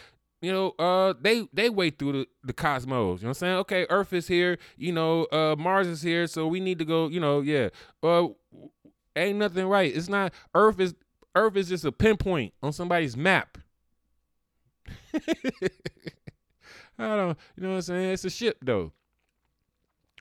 [0.41, 3.21] You know, uh, they they wait through the, the cosmos.
[3.21, 3.55] You know what I'm saying?
[3.55, 4.57] Okay, Earth is here.
[4.77, 7.07] You know, uh, Mars is here, so we need to go.
[7.07, 7.69] You know, yeah.
[8.03, 8.27] Uh,
[9.15, 9.95] ain't nothing right.
[9.95, 10.93] It's not Earth is
[11.33, 13.57] Earth is just a pinpoint on somebody's map.
[16.97, 18.11] I don't, you know what I'm saying?
[18.11, 18.91] It's a ship though.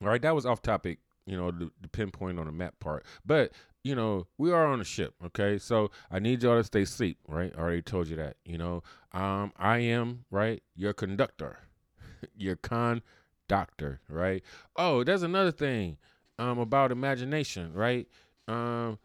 [0.03, 3.05] All right, that was off topic, you know, the, the pinpoint on the map part.
[3.25, 3.53] But,
[3.85, 5.57] you know, we are on a ship, okay?
[5.59, 7.53] So I need y'all to stay asleep, right?
[7.57, 8.83] I already told you that, you know.
[9.13, 11.59] Um, I am, right, your conductor,
[12.37, 13.03] your con
[13.49, 14.43] doctor, right?
[14.77, 15.99] Oh, there's another thing
[16.39, 18.09] um about imagination, right?
[18.49, 18.99] Um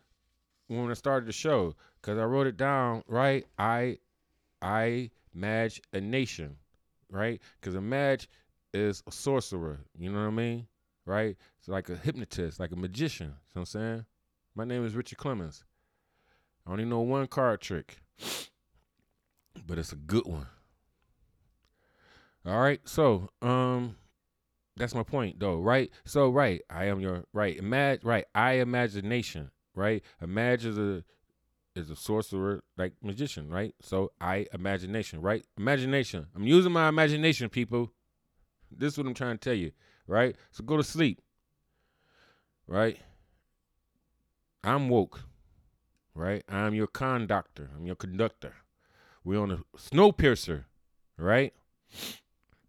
[0.67, 3.45] when I started the show, because I wrote it down, right?
[3.57, 3.97] I
[4.61, 6.57] I match a nation
[7.09, 7.41] right?
[7.59, 8.25] Because a magi
[8.73, 9.79] is a sorcerer.
[9.97, 10.67] You know what I mean?
[11.05, 11.35] Right?
[11.57, 13.27] It's like a hypnotist, like a magician.
[13.27, 14.05] You know what I'm saying?
[14.55, 15.63] My name is Richard Clemens.
[16.67, 18.01] I only know one card trick,
[19.65, 20.47] but it's a good one.
[22.45, 23.95] All right, so um,
[24.77, 25.91] that's my point though, right?
[26.05, 27.57] So right, I am your right.
[27.57, 30.03] Imagine right, I imagination, right?
[30.21, 31.03] Imagine the
[31.79, 33.73] is a sorcerer like magician, right?
[33.81, 35.43] So I imagination, right?
[35.57, 36.27] Imagination.
[36.35, 37.91] I'm using my imagination, people.
[38.71, 39.71] This is what I'm trying to tell you,
[40.05, 40.35] right?
[40.51, 41.21] So go to sleep.
[42.67, 42.99] Right?
[44.63, 45.21] I'm woke.
[46.13, 46.43] Right?
[46.47, 47.69] I'm your conductor.
[47.75, 48.53] I'm your conductor.
[49.23, 50.65] We're on a Snowpiercer,
[51.17, 51.53] right?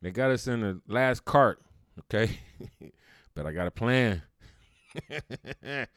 [0.00, 1.60] They got us in the last cart,
[2.00, 2.38] okay?
[3.34, 4.22] but I got a plan.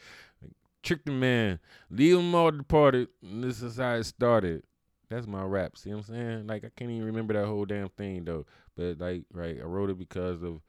[0.83, 1.59] Trick the man.
[1.89, 3.07] Leave them all departed.
[3.21, 4.63] And this is how it started.
[5.09, 5.77] That's my rap.
[5.77, 6.47] See what I'm saying?
[6.47, 8.45] Like I can't even remember that whole damn thing though.
[8.75, 10.61] But like, right, I wrote it because of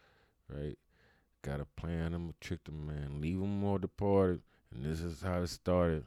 [0.48, 0.78] right.
[1.42, 2.14] Got a plan.
[2.14, 3.20] I'm gonna trick the man.
[3.20, 4.40] Leave them all departed.
[4.72, 6.04] And this is how it started.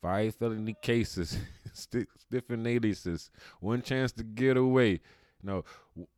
[0.00, 1.38] Five felony cases,
[2.30, 5.00] different aliases, one chance to get away.
[5.42, 5.64] No,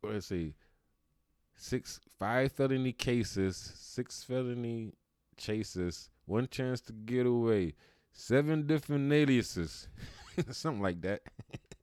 [0.01, 0.53] let's see,
[1.55, 4.93] six, five felony cases, six felony
[5.35, 7.75] chases, one chance to get away,
[8.11, 9.87] seven different aliases,
[10.51, 11.21] something like that.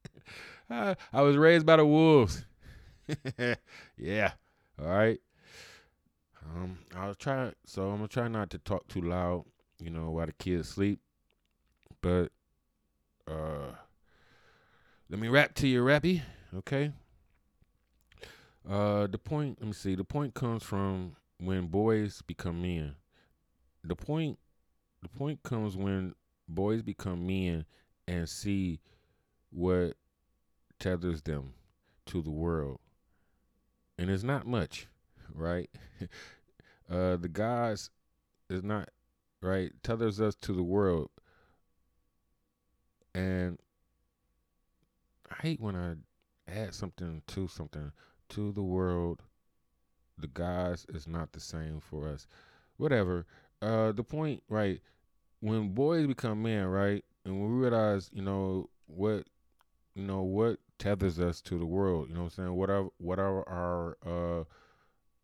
[0.71, 2.45] I, I was raised by the wolves.
[3.97, 4.33] yeah,
[4.81, 5.21] all right.
[6.45, 7.53] Um, I'll try.
[7.67, 9.45] So I'm gonna try not to talk too loud,
[9.79, 11.01] you know, while the kids sleep.
[12.01, 12.31] But
[13.29, 13.73] uh,
[15.09, 16.23] let me rap to you, Rappy.
[16.57, 16.93] Okay.
[18.69, 19.59] Uh, the point.
[19.61, 19.95] Let me see.
[19.95, 22.95] The point comes from when boys become men
[23.85, 24.39] the point
[25.03, 26.15] the point comes when
[26.49, 27.65] boys become men
[28.07, 28.81] and see
[29.51, 29.95] what
[30.79, 31.55] tethers them
[32.07, 32.81] to the world.
[33.99, 34.87] And it's not much,
[35.35, 35.71] right?
[36.91, 37.91] uh the guys
[38.49, 38.89] is not
[39.43, 41.11] right, tethers us to the world.
[43.15, 43.59] And
[45.31, 45.95] I hate when I
[46.51, 47.93] add something to something
[48.31, 49.23] to the world.
[50.19, 52.27] The guys is not the same for us.
[52.77, 53.27] Whatever
[53.63, 54.81] uh the point, right?
[55.41, 59.25] When boys become men, right, and we realize, you know, what
[59.95, 62.55] you know, what tethers us to the world, you know what I'm saying?
[62.55, 64.45] What are what are our uh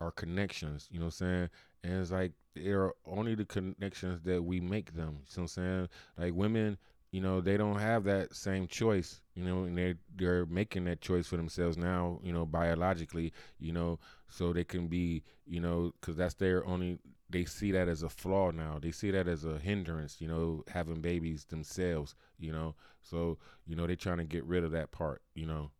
[0.00, 1.50] our connections, you know what I'm saying?
[1.84, 5.04] And it's like they're only the connections that we make them.
[5.06, 5.88] You know what I'm saying?
[6.18, 6.78] Like women,
[7.12, 11.00] you know, they don't have that same choice, you know, and they they're making that
[11.00, 15.92] choice for themselves now, you know, biologically, you know, so they can be, you know,
[16.00, 16.98] because that's their only
[17.28, 18.78] they see that as a flaw now.
[18.80, 22.74] They see that as a hindrance, you know, having babies themselves, you know.
[23.02, 25.70] So, you know, they're trying to get rid of that part, you know.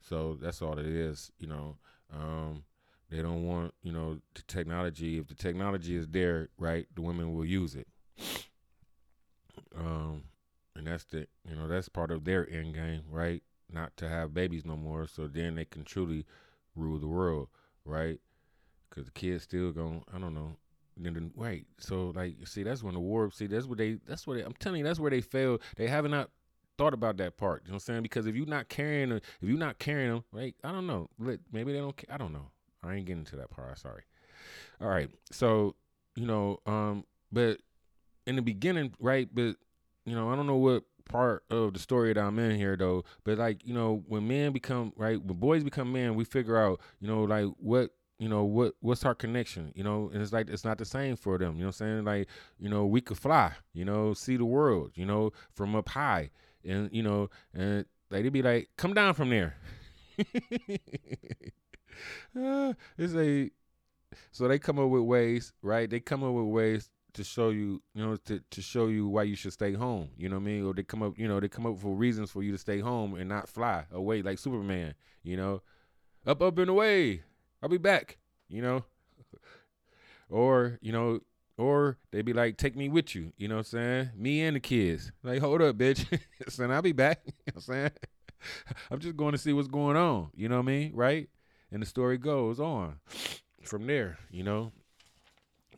[0.00, 1.76] So that's all it is, you know.
[2.12, 2.64] Um,
[3.10, 5.18] they don't want, you know, the technology.
[5.18, 7.88] If the technology is there, right, the women will use it.
[9.76, 10.24] Um,
[10.74, 13.42] and that's the, you know, that's part of their end game, right?
[13.72, 16.24] Not to have babies no more, so then they can truly
[16.74, 17.48] rule the world,
[17.84, 18.20] right?
[18.88, 20.56] Because the kids still going, I don't know,
[21.36, 21.64] right.
[21.78, 23.30] So like, see, that's when the war.
[23.32, 23.98] See, that's what they.
[24.06, 24.84] That's what they, I'm telling you.
[24.84, 25.58] That's where they fail.
[25.76, 26.30] They haven't not
[26.78, 27.62] thought about that part.
[27.64, 28.02] You know what I'm saying?
[28.02, 30.54] Because if you're not carrying, if you're not carrying them, right?
[30.64, 31.10] I don't know.
[31.18, 31.98] Maybe they don't.
[32.08, 32.50] I don't know.
[32.82, 33.78] I ain't getting to that part.
[33.78, 34.02] Sorry.
[34.80, 35.10] All right.
[35.30, 35.76] So
[36.16, 37.58] you know, um, but
[38.26, 39.28] in the beginning, right?
[39.32, 39.56] But
[40.06, 43.04] you know, I don't know what part of the story that I'm in here though.
[43.24, 46.80] But like, you know, when men become right, when boys become men, we figure out,
[47.00, 47.90] you know, like what
[48.20, 50.10] you know what what's our connection you know?
[50.12, 52.04] And it's like it's not the same for them you know i'm saying?
[52.04, 55.88] Like you know we could fly you know see the world you know from up
[55.88, 56.30] high.
[56.62, 59.56] And you know and like they'd be like come down from there.
[62.38, 63.50] Uh, it's a
[64.32, 65.88] so they come up with ways right?
[65.88, 69.22] They come up with ways to show you you know to, to show you why
[69.22, 70.66] you should stay home you know what i mean?
[70.66, 72.80] Or they come up you know they come up for reasons for you to stay
[72.80, 75.62] home and not fly away like superman you know?
[76.26, 77.22] Up up and away
[77.62, 78.84] I'll be back, you know.
[80.30, 81.20] or, you know,
[81.56, 84.10] or they be like, take me with you, you know what I'm saying?
[84.16, 85.12] Me and the kids.
[85.22, 86.06] Like, hold up, bitch.
[86.48, 87.20] son, I'll be back.
[87.26, 87.90] you know what I'm saying?
[88.90, 90.92] I'm just going to see what's going on, you know what I mean?
[90.94, 91.28] Right?
[91.70, 92.96] And the story goes on
[93.64, 94.72] from there, you know.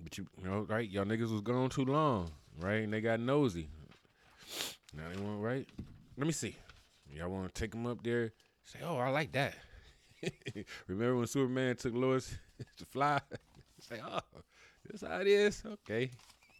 [0.00, 0.88] But you, you know, right?
[0.88, 2.30] Y'all niggas was gone too long,
[2.60, 2.82] right?
[2.82, 3.68] And they got nosy.
[4.96, 5.68] Now they want, right?
[6.16, 6.56] Let me see.
[7.10, 8.32] Y'all want to take them up there?
[8.64, 9.54] Say, oh, I like that.
[10.86, 12.36] Remember when Superman took Lois
[12.76, 13.20] to fly?
[13.80, 14.20] Say, oh,
[14.90, 15.62] this how it is?
[15.64, 16.10] Okay.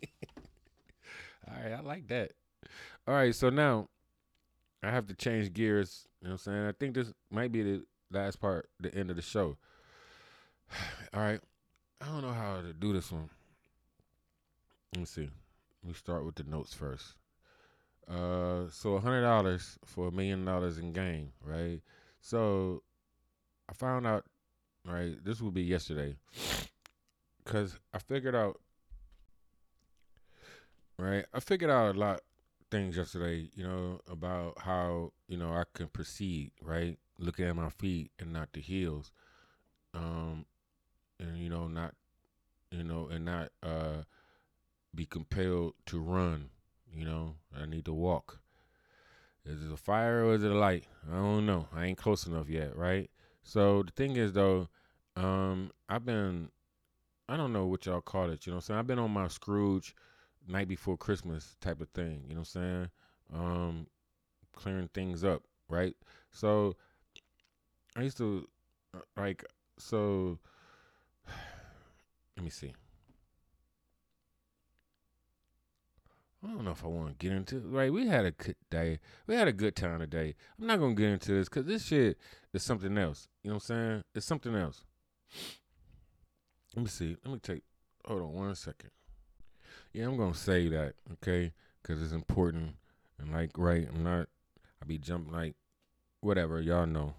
[1.49, 2.33] All right, I like that.
[3.07, 3.89] All right, so now
[4.83, 6.07] I have to change gears.
[6.21, 6.67] You know what I'm saying?
[6.67, 9.57] I think this might be the, last part, the end of the show.
[11.15, 11.41] All right.
[12.01, 13.31] I don't know how to do this one.
[14.93, 15.31] Let me see.
[15.83, 17.15] Let me start with the notes first.
[18.09, 21.81] Uh, so a hundred dollars for a million dollars in game, right?
[22.21, 22.83] So
[23.73, 24.27] I found out,
[24.85, 25.15] right?
[25.25, 26.17] This will be yesterday,
[27.47, 28.61] cause I figured out,
[30.99, 31.25] right?
[31.33, 32.21] I figured out a lot
[32.71, 36.99] things yesterday, you know, about how you know I can proceed, right?
[37.19, 39.11] Looking at my feet and not the heels,
[39.95, 40.45] um,
[41.19, 41.95] and you know, not,
[42.71, 44.03] you know, and not uh
[44.95, 46.51] be compelled to run.
[46.93, 48.39] You know, I need to walk.
[49.47, 50.85] Is it a fire or is it a light?
[51.11, 51.69] I don't know.
[51.75, 53.09] I ain't close enough yet, right?
[53.43, 54.69] So the thing is though,
[55.17, 56.51] um, I've been
[57.29, 58.81] I don't know what y'all call it, you know what I'm saying?
[58.81, 59.95] I've been on my Scrooge
[60.47, 62.91] night before Christmas type of thing, you know what I'm saying?
[63.35, 63.87] Um
[64.55, 65.95] clearing things up, right?
[66.31, 66.77] So
[67.97, 68.49] I used to
[68.95, 69.45] uh, like
[69.79, 70.39] so
[72.37, 72.75] let me see.
[76.45, 77.65] I don't know if I want to get into it.
[77.67, 78.99] Right, we had a good day.
[79.27, 80.35] We had a good time today.
[80.59, 82.19] I'm not gonna get into this because this shit
[82.53, 83.29] is something else.
[83.43, 84.05] You know what I'm saying?
[84.15, 84.85] It's something else.
[86.75, 87.17] Let me see.
[87.25, 87.63] Let me take.
[88.07, 88.91] Hold on one second.
[89.93, 91.53] Yeah, I'm gonna say that, okay?
[91.81, 92.75] Because it's important.
[93.21, 94.29] And like, right, I'm not.
[94.83, 95.55] I be jumping like,
[96.23, 96.61] whatever.
[96.61, 97.15] Y'all know,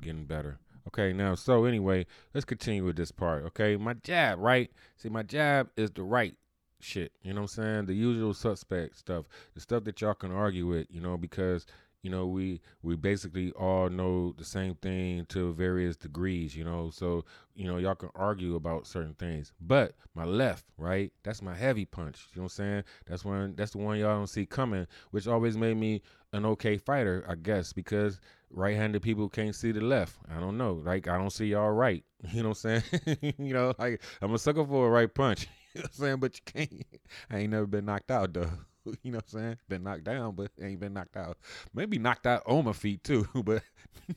[0.00, 0.58] getting better.
[0.88, 3.44] Okay, now so anyway, let's continue with this part.
[3.44, 4.70] Okay, my jab, right?
[4.96, 6.34] See, my jab is the right
[6.80, 7.12] shit.
[7.22, 7.86] You know what I'm saying?
[7.86, 11.66] The usual suspect stuff, the stuff that y'all can argue with, you know, because
[12.02, 16.90] you know we we basically all know the same thing to various degrees, you know.
[16.90, 17.24] So
[17.54, 21.84] you know y'all can argue about certain things, but my left, right, that's my heavy
[21.84, 22.28] punch.
[22.32, 22.84] You know what I'm saying?
[23.06, 23.54] That's one.
[23.56, 26.02] That's the one y'all don't see coming, which always made me
[26.32, 28.20] an okay fighter, I guess, because
[28.50, 30.16] right-handed people can't see the left.
[30.34, 30.74] I don't know.
[30.74, 32.04] Like I don't see y'all right.
[32.32, 33.34] You know what I'm saying?
[33.38, 35.48] you know, like I'm a sucker for a right punch.
[35.76, 36.16] Know what I'm saying?
[36.18, 36.86] But you can't.
[37.30, 38.50] I ain't never been knocked out though.
[39.02, 39.58] You know what I'm saying?
[39.68, 41.38] Been knocked down, but ain't been knocked out.
[41.74, 43.64] Maybe knocked out on my feet too, but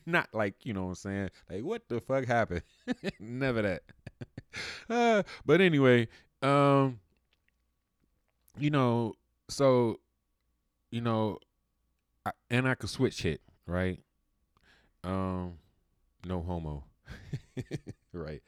[0.06, 1.30] not like, you know what I'm saying?
[1.50, 2.62] Like, what the fuck happened?
[3.18, 3.82] never that.
[4.88, 6.06] uh, but anyway,
[6.42, 7.00] um,
[8.58, 9.14] you know,
[9.48, 9.98] so,
[10.90, 11.38] you know,
[12.26, 14.00] I, and I could switch hit, right?
[15.04, 15.58] Um,
[16.26, 16.84] no homo,
[18.12, 18.42] right?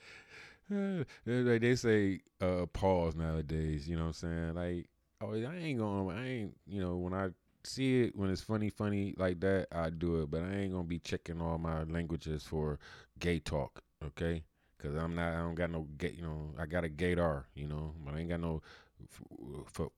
[1.26, 3.88] Like they say, uh, pause nowadays.
[3.88, 4.54] You know what I'm saying?
[4.54, 4.88] Like,
[5.20, 7.30] I ain't gonna, I ain't, you know, when I
[7.64, 10.30] see it when it's funny, funny like that, I do it.
[10.30, 12.78] But I ain't gonna be checking all my languages for
[13.18, 14.42] gay talk, okay?
[14.78, 17.68] Cause I'm not, I don't got no gay, you know, I got a gaydar, you
[17.68, 18.62] know, but I ain't got no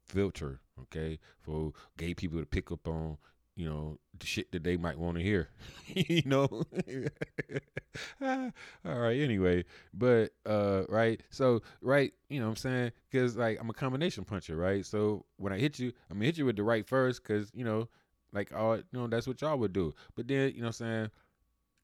[0.05, 3.17] filter, okay, for gay people to pick up on,
[3.57, 5.49] you know, the shit that they might want to hear,
[5.95, 6.49] you know.
[8.21, 8.53] All
[8.85, 13.71] right, anyway, but uh, right, so right, you know, what I'm saying, cause like I'm
[13.71, 14.85] a combination puncher, right?
[14.85, 17.65] So when I hit you, I'm gonna hit you with the right first, cause you
[17.65, 17.89] know,
[18.33, 19.95] like all, you know, that's what y'all would do.
[20.17, 21.11] But then, you know, what I'm saying.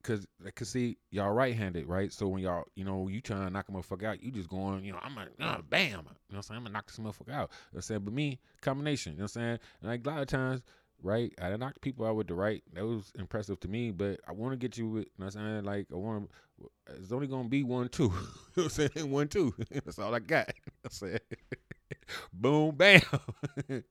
[0.03, 2.11] Cause, cause see, y'all right-handed, right?
[2.11, 4.83] So when y'all, you know, you trying to knock a motherfucker out, you just going,
[4.83, 6.57] you know, I'm a, uh, bam, you know what I'm saying?
[6.57, 7.29] I'm gonna knock this motherfucker out.
[7.29, 8.01] You know what I'm saying?
[8.05, 9.59] But me, combination, you know what I'm saying?
[9.83, 10.63] And like a lot of times,
[11.03, 11.33] right?
[11.41, 12.63] I knocked people out with the right.
[12.75, 15.37] That was impressive to me, but I want to get you with, you know what
[15.37, 15.65] I'm saying?
[15.65, 16.31] Like, I want
[16.61, 18.05] to, it's only going to be one, two.
[18.05, 18.17] you know
[18.55, 19.11] what I'm saying?
[19.11, 19.55] One, two.
[19.71, 20.49] That's all I got.
[20.85, 21.21] I said,
[22.33, 23.03] boom, bam.
[23.69, 23.83] and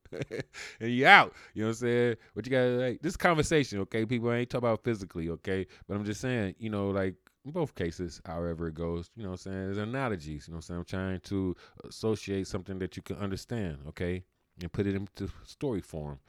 [0.91, 1.33] you out.
[1.53, 2.15] You know what I'm saying?
[2.35, 4.05] But you got to, like, this conversation, okay?
[4.05, 5.65] People ain't talking about physically, okay?
[5.87, 9.29] But I'm just saying, you know, like, in both cases, however it goes, you know
[9.29, 9.65] what I'm saying?
[9.65, 10.79] There's analogies, you know what I'm saying?
[10.79, 11.55] I'm trying to
[11.87, 14.23] associate something that you can understand, okay?
[14.61, 16.19] And put it into story form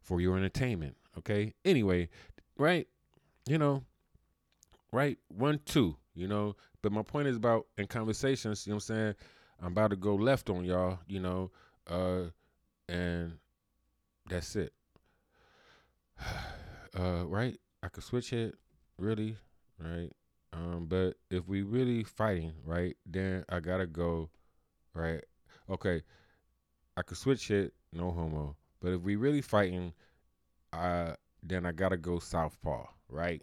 [0.00, 0.96] for your entertainment.
[1.18, 1.54] Okay.
[1.64, 2.08] Anyway,
[2.58, 2.86] right?
[3.48, 3.82] You know,
[4.92, 5.18] right?
[5.28, 6.56] One, two, you know.
[6.82, 9.14] But my point is about in conversations, you know what I'm saying?
[9.60, 11.50] I'm about to go left on y'all, you know,
[11.86, 12.24] uh,
[12.88, 13.32] and
[14.28, 14.72] that's it.
[16.98, 17.56] Uh, right?
[17.84, 18.56] I could switch it,
[18.98, 19.36] really,
[19.78, 20.10] right?
[20.52, 24.28] Um, but if we really fighting, right, then I gotta go,
[24.92, 25.24] right?
[25.70, 26.02] Okay,
[26.96, 28.56] I could switch it, no homo.
[28.80, 29.92] But if we really fighting,
[30.72, 31.12] uh,
[31.42, 33.42] then I gotta go southpaw, right?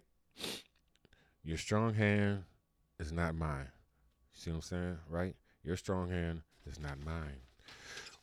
[1.44, 2.44] Your strong hand
[2.98, 3.68] is not mine.
[4.34, 5.36] See what I'm saying, right?
[5.64, 7.40] Your strong hand is not mine.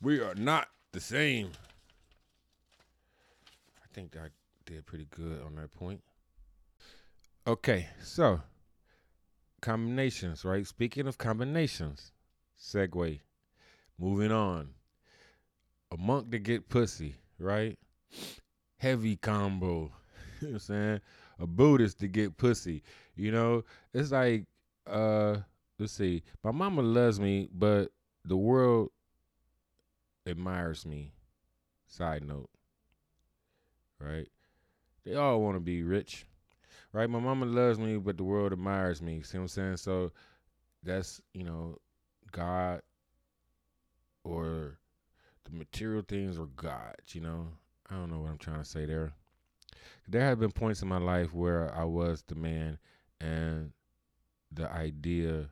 [0.01, 1.51] We are not the same.
[3.83, 4.29] I think I
[4.65, 6.01] did pretty good on that point.
[7.47, 8.41] Okay, so
[9.61, 10.65] combinations, right?
[10.65, 12.11] Speaking of combinations,
[12.59, 13.19] segue.
[13.97, 14.69] Moving on.
[15.95, 17.79] A monk to get pussy, right?
[18.77, 19.91] Heavy combo.
[20.41, 21.01] you know what I'm saying?
[21.39, 22.83] a Buddhist to get pussy.
[23.15, 24.45] You know, it's like,
[24.87, 25.37] uh,
[25.79, 27.91] let's see, my mama loves me, but
[28.23, 28.89] the world
[30.25, 31.13] admires me.
[31.87, 32.49] Side note,
[33.99, 34.27] right?
[35.05, 36.25] They all want to be rich,
[36.91, 37.09] right?
[37.09, 39.21] My mama loves me, but the world admires me.
[39.21, 39.77] See what I'm saying?
[39.77, 40.11] So
[40.83, 41.77] that's you know,
[42.31, 42.81] God
[44.23, 44.79] or
[45.51, 46.95] material things or God.
[47.11, 47.47] You know,
[47.89, 49.13] I don't know what I'm trying to say there.
[50.07, 52.77] There have been points in my life where I was the man
[53.19, 53.71] and
[54.51, 55.49] the idea.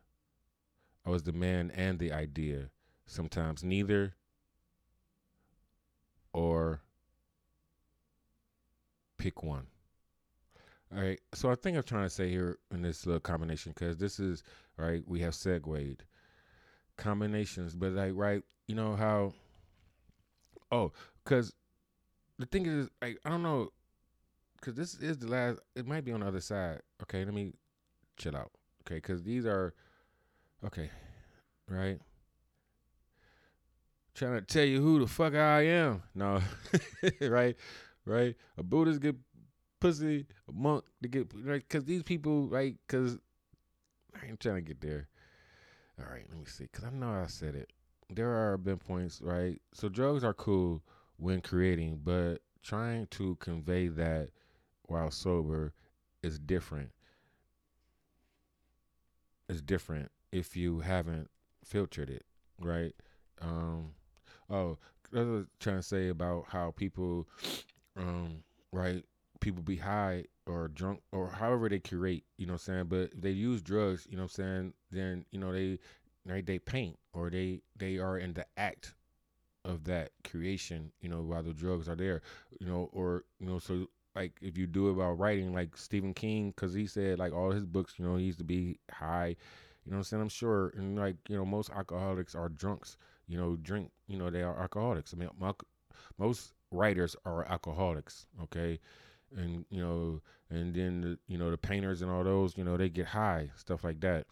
[1.06, 2.70] I was the man and the idea.
[3.06, 4.16] Sometimes neither
[6.34, 6.82] or
[9.18, 9.68] pick one.
[10.96, 11.20] All right.
[11.34, 14.44] So I think I'm trying to say here in this little combination because this is
[14.78, 15.04] right.
[15.08, 16.04] We have segued
[16.98, 19.34] combinations, but like right, you know how.
[20.74, 20.92] Oh,
[21.24, 21.54] because
[22.40, 23.70] the thing is, like I don't know,
[24.60, 25.60] because this is the last.
[25.76, 26.82] It might be on the other side.
[27.04, 27.54] Okay, let me
[28.18, 28.52] chill out.
[28.82, 29.74] Okay, because these are
[30.66, 30.90] okay,
[31.68, 32.00] right
[34.14, 36.04] trying to tell you who the fuck I am.
[36.16, 36.42] No,
[37.22, 37.56] right,
[38.06, 38.36] right.
[38.58, 39.16] A Buddhist get
[39.80, 42.76] pussy, a monk to get right because these people, right?
[42.88, 43.18] Because
[44.16, 45.08] I ain't trying to get there.
[46.00, 46.66] All right, let me see.
[46.66, 47.72] Because I know I said it.
[48.10, 49.62] There are been points, right?
[49.74, 50.82] So drugs are cool
[51.18, 54.30] when creating, but trying to convey that
[54.84, 55.74] while sober
[56.22, 56.92] is different.
[59.50, 61.30] It's different if you haven't
[61.64, 62.26] filtered it,
[62.60, 62.94] right?
[63.42, 63.92] Um,
[64.50, 64.78] oh,
[65.16, 67.28] I was trying to say about how people,
[67.98, 69.04] um, right,
[69.40, 72.86] people be high or drunk or however they curate, you know what I'm saying?
[72.86, 74.74] But they use drugs, you know what I'm saying?
[74.92, 75.80] Then, you know, they
[76.26, 78.94] right, they paint or they they are in the act
[79.66, 82.22] of that creation, you know, while the drugs are there,
[82.60, 86.14] you know, or you know, so like if you do it while writing, like Stephen
[86.14, 89.36] King, because he said like all his books, you know, he used to be high,
[89.86, 92.98] you know, I'm saying I'm sure, and like you know, most alcoholics are drunks,
[93.28, 95.14] you know, drink, you know, they are alcoholics.
[95.14, 95.30] I mean,
[96.18, 98.80] most writers are alcoholics, okay,
[99.36, 102.78] and you know, and then the, you know the painters and all those, you know,
[102.78, 104.28] they get high, stuff like that.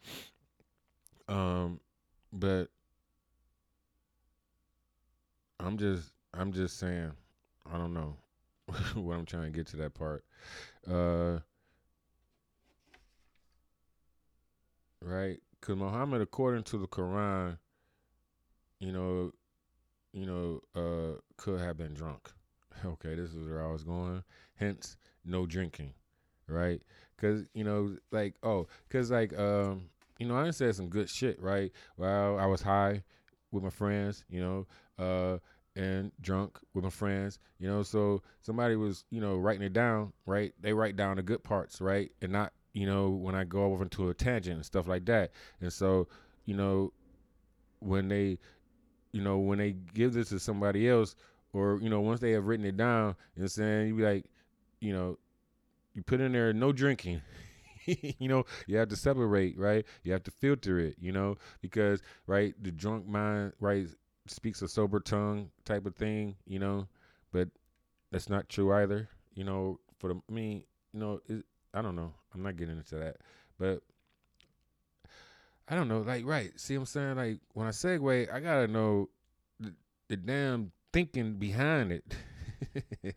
[1.27, 1.79] Um,
[2.33, 2.69] but
[5.59, 7.11] I'm just, I'm just saying,
[7.71, 8.15] I don't know
[8.95, 10.23] what I'm trying to get to that part.
[10.89, 11.39] Uh,
[15.01, 15.39] right?
[15.59, 17.57] Because Muhammad, according to the Quran,
[18.79, 19.31] you know,
[20.13, 22.31] you know, uh, could have been drunk.
[22.85, 24.23] Okay, this is where I was going.
[24.55, 25.93] Hence, no drinking,
[26.47, 26.81] right?
[27.15, 29.83] Because you know, like, oh, because like, um,
[30.21, 31.71] you know, I said some good shit, right?
[31.97, 33.01] Well, I was high
[33.51, 34.67] with my friends, you know,
[34.99, 35.39] uh,
[35.75, 37.81] and drunk with my friends, you know.
[37.81, 40.53] So somebody was, you know, writing it down, right?
[40.61, 43.81] They write down the good parts, right, and not, you know, when I go over
[43.81, 45.31] into a tangent and stuff like that.
[45.59, 46.07] And so,
[46.45, 46.93] you know,
[47.79, 48.37] when they
[49.13, 51.15] you know, when they give this to somebody else,
[51.51, 54.25] or you know, once they have written it down, I'm saying you be like,
[54.81, 55.17] you know,
[55.95, 57.23] you put in there no drinking.
[58.19, 59.85] you know, you have to separate, right?
[60.03, 63.87] You have to filter it, you know, because right, the drunk mind, right,
[64.27, 66.87] speaks a sober tongue type of thing, you know,
[67.31, 67.49] but
[68.11, 69.79] that's not true either, you know.
[69.99, 70.63] For the, I mean,
[70.93, 72.13] you know, it, I don't know.
[72.33, 73.17] I'm not getting into that,
[73.59, 73.81] but
[75.67, 76.51] I don't know, like right.
[76.59, 77.15] See what I'm saying?
[77.15, 79.09] Like when I segue, I gotta know
[79.59, 79.73] the,
[80.09, 82.15] the damn thinking behind it.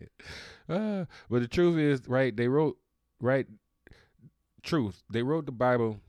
[0.69, 2.77] uh, but the truth is, right, they wrote
[3.21, 3.47] right
[4.65, 5.03] truth.
[5.11, 6.01] They wrote the Bible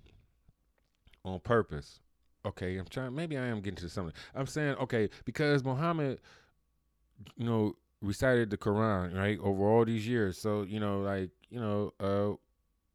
[1.23, 1.99] on purpose.
[2.45, 4.13] Okay, I'm trying maybe I am getting to something.
[4.35, 6.19] I'm saying, okay, because Muhammad,
[7.37, 10.37] you know, recited the Quran, right, over all these years.
[10.37, 12.35] So, you know, like, you know, uh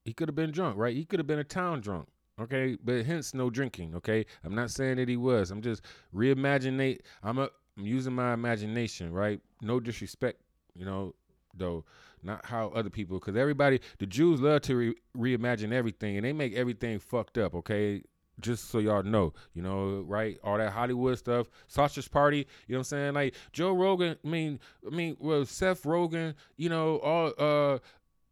[0.05, 0.97] he could have been drunk, right?
[0.97, 2.09] He could have been a town drunk.
[2.41, 3.95] Okay, but hence no drinking.
[3.97, 5.51] Okay, I'm not saying that he was.
[5.51, 5.83] I'm just
[6.15, 7.01] reimaginate.
[7.23, 7.51] I'm a.
[7.77, 9.41] I'm using my imagination, right?
[9.61, 10.41] No disrespect,
[10.75, 11.15] you know,
[11.55, 11.85] though.
[12.23, 16.33] Not how other people, because everybody, the Jews love to re- reimagine everything, and they
[16.33, 17.55] make everything fucked up.
[17.55, 18.03] Okay,
[18.41, 20.39] just so y'all know, you know, right?
[20.43, 23.15] All that Hollywood stuff, sausage party, you know what I'm saying?
[23.15, 27.79] Like Joe Rogan, I mean, I mean, well, Seth Rogen, you know, all uh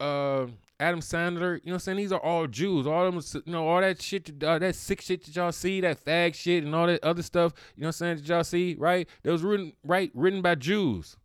[0.02, 0.46] uh
[0.80, 1.98] Adam Sandler, you know what I'm saying?
[1.98, 2.86] These are all Jews.
[2.86, 6.04] All them, you know, all that shit, uh, that sick shit that y'all see, that
[6.04, 8.76] fag shit and all that other stuff, you know what I'm saying, that y'all see,
[8.78, 9.08] right?
[9.24, 11.16] That was written, right, written by Jews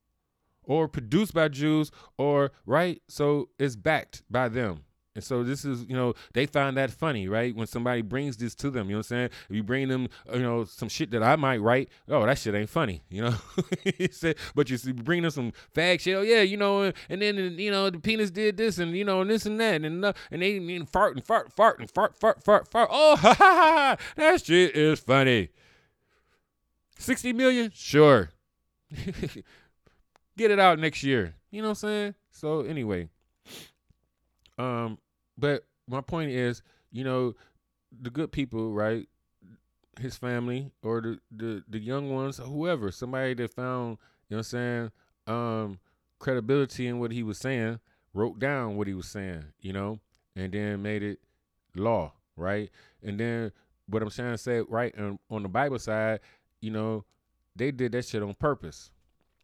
[0.66, 3.02] or produced by Jews or, right?
[3.08, 4.86] So it's backed by them.
[5.16, 7.56] And so this is, you know, they find that funny, right?
[7.56, 9.30] When somebody brings this to them, you know what I'm saying?
[9.48, 12.56] If you bring them, you know, some shit that I might write, oh, that shit
[12.56, 13.36] ain't funny, you know?
[14.56, 17.70] but you see, bring them some fag shit, oh, yeah, you know, and then, you
[17.70, 20.42] know, the penis did this and, you know, and this and that, and, uh, and
[20.42, 22.90] they and fart and fart, fart and fart, fart, fart, fart.
[22.92, 25.50] Oh, ha, ha, ha, that shit is funny.
[26.98, 27.72] 60 million?
[27.76, 28.32] Sure.
[30.38, 31.36] Get it out next year.
[31.52, 32.16] You know what I'm saying?
[32.32, 33.10] So anyway,
[34.58, 34.98] um,
[35.38, 36.62] but my point is,
[36.92, 37.36] you know,
[38.02, 39.08] the good people, right?
[40.00, 44.40] His family or the the the young ones, whoever, somebody that found, you know what
[44.40, 44.92] I'm saying,
[45.28, 45.80] um,
[46.18, 47.80] credibility in what he was saying,
[48.14, 50.00] wrote down what he was saying, you know,
[50.36, 51.20] and then made it
[51.76, 52.72] law, right?
[53.04, 53.52] And then
[53.88, 56.22] what I'm trying to say, right, on, on the Bible side,
[56.62, 57.06] you know,
[57.56, 58.90] they did that shit on purpose.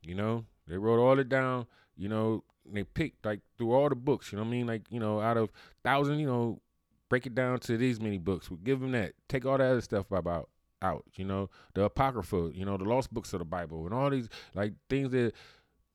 [0.01, 1.67] You know, they wrote all it down.
[1.97, 4.31] You know, they picked like through all the books.
[4.31, 4.67] You know what I mean?
[4.67, 5.51] Like you know, out of
[5.83, 6.61] thousand, you know,
[7.09, 8.49] break it down to these many books.
[8.49, 9.13] We give them that.
[9.27, 10.49] Take all that other stuff about
[10.81, 11.03] out.
[11.15, 12.51] You know, the apocrypha.
[12.53, 15.33] You know, the lost books of the Bible and all these like things that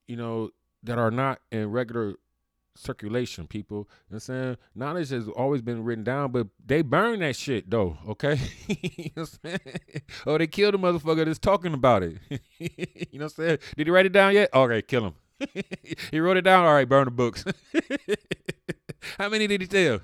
[0.08, 0.50] you know
[0.82, 2.14] that are not in regular
[2.76, 3.76] circulation, people.
[3.76, 4.56] You know what I'm saying?
[4.74, 8.38] Knowledge has always been written down, but they burn that shit though, okay?
[8.68, 10.02] you know what I'm saying?
[10.26, 12.18] Oh, they killed the motherfucker that's talking about it.
[12.58, 13.58] you know what I'm saying?
[13.76, 14.50] Did he write it down yet?
[14.52, 15.14] Okay, kill him.
[16.10, 16.64] he wrote it down.
[16.64, 17.44] All right, burn the books.
[19.18, 20.00] How many did he tell?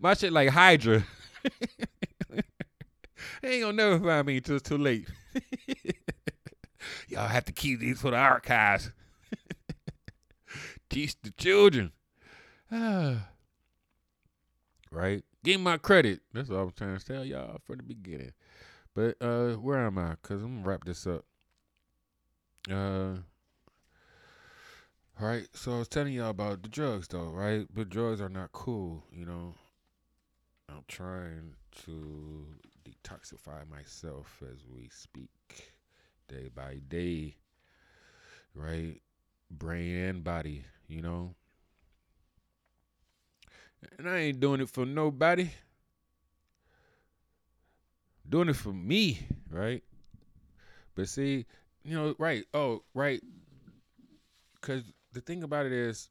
[0.00, 1.04] My shit like Hydra.
[3.42, 5.08] they ain't gonna never find me until it's too late.
[7.08, 8.90] Y'all have to keep these for the archives.
[10.88, 11.92] Teach the children.
[12.70, 13.22] right?
[15.44, 16.20] Give my credit.
[16.32, 18.32] That's what I was trying to tell y'all from the beginning.
[18.94, 20.14] But uh where am I?
[20.22, 21.24] Cause I'm gonna wrap this up.
[22.70, 23.16] Uh
[25.18, 27.66] all right, so I was telling y'all about the drugs though, right?
[27.72, 29.54] But drugs are not cool, you know.
[30.68, 31.54] I'm trying
[31.86, 32.46] to
[32.84, 35.72] detoxify myself as we speak,
[36.28, 37.36] day by day,
[38.54, 39.00] right?
[39.50, 41.34] Brain and body, you know.
[43.98, 45.50] And I ain't doing it for nobody.
[48.28, 49.20] Doing it for me,
[49.50, 49.82] right?
[50.94, 51.46] But see,
[51.84, 52.44] you know, right?
[52.52, 53.22] Oh, right.
[54.60, 54.82] Cause
[55.12, 56.10] the thing about it is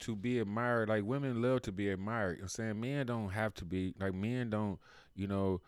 [0.00, 2.36] to be admired, like women love to be admired.
[2.36, 4.78] You know I'm saying men don't have to be like men don't,
[5.14, 5.60] you know,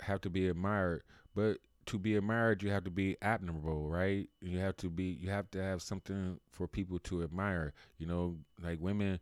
[0.00, 1.02] have to be admired.
[1.34, 4.28] But to be admired you have to be admirable, right?
[4.40, 7.72] You have to be you have to have something for people to admire.
[7.98, 9.20] You know, like women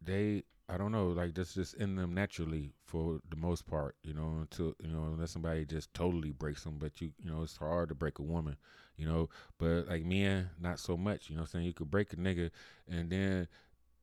[0.00, 4.14] they I don't know, like that's just in them naturally for the most part, you
[4.14, 6.76] know, until you know, unless somebody just totally breaks them.
[6.78, 8.56] But you you know, it's hard to break a woman,
[8.96, 9.28] you know.
[9.58, 11.28] But like men, not so much.
[11.28, 12.50] You know, I'm saying you could break a nigga,
[12.88, 13.48] and then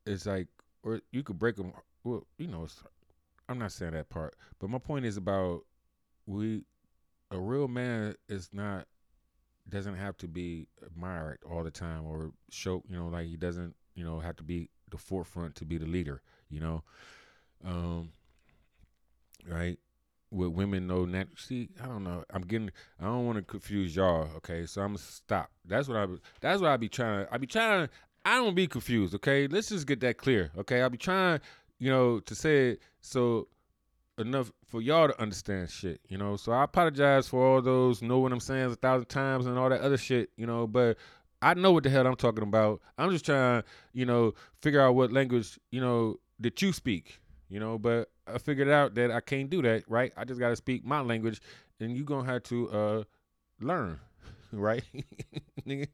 [0.06, 0.48] it's like,
[0.82, 1.72] or you could break them.
[2.04, 2.68] Well, you know,
[3.48, 5.64] I'm not saying that part, but my point is about
[6.26, 6.64] we.
[7.30, 8.86] A real man is not
[9.68, 12.82] doesn't have to be admired all the time or show.
[12.88, 13.74] You know, like he doesn't.
[13.94, 16.22] You know, have to be the forefront to be the leader.
[16.48, 16.82] You know,
[17.64, 18.12] um,
[19.46, 19.78] right?
[20.32, 22.24] With women, no nat- see, I don't know.
[22.32, 22.70] I'm getting.
[23.00, 24.28] I don't want to confuse y'all.
[24.36, 25.50] Okay, so I'm gonna stop.
[25.64, 26.06] That's what I.
[26.40, 27.26] That's what I be trying.
[27.30, 27.88] I be trying.
[28.24, 29.14] I don't be confused.
[29.14, 30.50] Okay, let's just get that clear.
[30.56, 31.40] Okay, i'll be trying.
[31.78, 33.48] You know, to say it so
[34.20, 36.00] enough for y'all to understand shit.
[36.08, 39.46] You know, so I apologize for all those know what I'm saying a thousand times
[39.46, 40.30] and all that other shit.
[40.36, 40.96] You know, but
[41.42, 42.80] I know what the hell I'm talking about.
[42.98, 43.62] I'm just trying,
[43.92, 48.38] you know, figure out what language, you know, that you speak, you know, but I
[48.38, 50.12] figured out that I can't do that, right?
[50.16, 51.40] I just got to speak my language
[51.80, 53.04] and you to have to uh
[53.60, 53.98] learn,
[54.52, 54.84] right?
[55.66, 55.86] do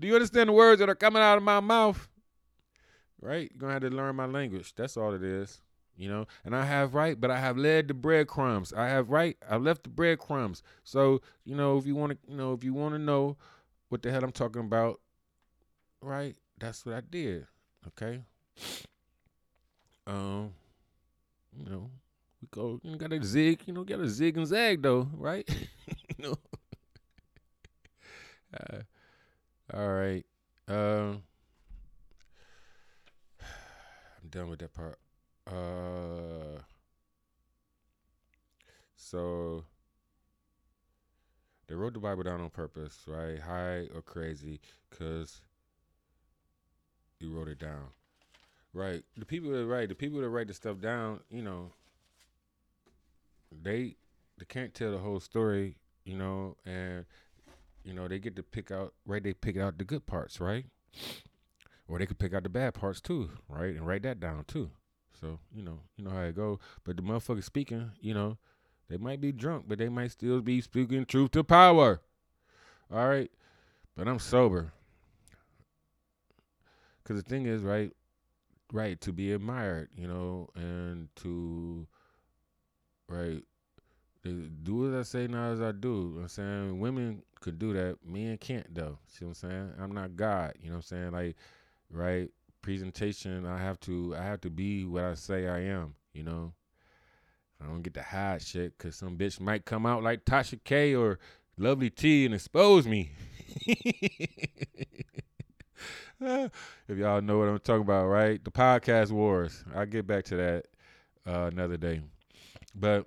[0.00, 2.08] you understand the words that are coming out of my mouth?
[3.20, 3.50] Right?
[3.52, 4.74] You're to have to learn my language.
[4.74, 5.60] That's all it is.
[5.96, 8.72] You know, and I have right, but I have led the breadcrumbs.
[8.72, 9.36] I have right.
[9.48, 10.62] I left the breadcrumbs.
[10.84, 13.36] So you know, if you want to, you know, if you want to know
[13.90, 15.00] what the hell I'm talking about,
[16.00, 16.36] right?
[16.58, 17.46] That's what I did.
[17.88, 18.22] Okay.
[20.06, 20.52] Um,
[21.56, 21.90] you know,
[22.40, 22.80] we go.
[22.82, 23.62] You got a zig.
[23.66, 25.48] You know, got a zig and zag though, right?
[26.18, 26.36] you know.
[28.54, 28.82] Uh,
[29.74, 30.26] all right.
[30.68, 31.22] Um,
[34.22, 34.98] I'm done with that part.
[35.46, 36.60] Uh,
[38.96, 39.64] so
[41.66, 43.38] they wrote the Bible down on purpose, right?
[43.38, 44.60] High or crazy,
[44.96, 45.42] cause
[47.18, 47.88] you wrote it down,
[48.72, 49.02] right?
[49.16, 51.72] The people that write, the people that write the stuff down, you know,
[53.50, 53.96] they
[54.38, 57.04] they can't tell the whole story, you know, and
[57.84, 59.22] you know they get to pick out, right?
[59.22, 60.66] They pick out the good parts, right?
[61.88, 64.70] or they could pick out the bad parts too, right, and write that down too.
[65.22, 66.58] So you know, you know how it go.
[66.84, 68.38] But the motherfucker speaking, you know,
[68.90, 72.00] they might be drunk, but they might still be speaking truth to power.
[72.92, 73.30] All right,
[73.96, 74.72] but I'm sober.
[77.04, 77.92] Cause the thing is, right,
[78.72, 81.86] right, to be admired, you know, and to,
[83.08, 83.42] right,
[84.22, 85.88] do as I say, not as I do.
[85.88, 88.98] You know I'm saying women could do that, men can't though.
[89.06, 89.72] See what I'm saying?
[89.80, 90.54] I'm not God.
[90.60, 91.12] You know what I'm saying?
[91.12, 91.36] Like,
[91.90, 92.30] right,
[92.62, 93.46] presentation.
[93.46, 95.94] I have to, I have to be what I say I am.
[96.14, 96.52] You know,
[97.60, 100.94] I don't get to hide shit because some bitch might come out like Tasha K
[100.94, 101.18] or
[101.58, 103.12] Lovely T and expose me.
[106.20, 108.42] if y'all know what I'm talking about, right?
[108.42, 109.64] The podcast wars.
[109.74, 110.66] I'll get back to that
[111.26, 112.00] uh, another day.
[112.74, 113.06] But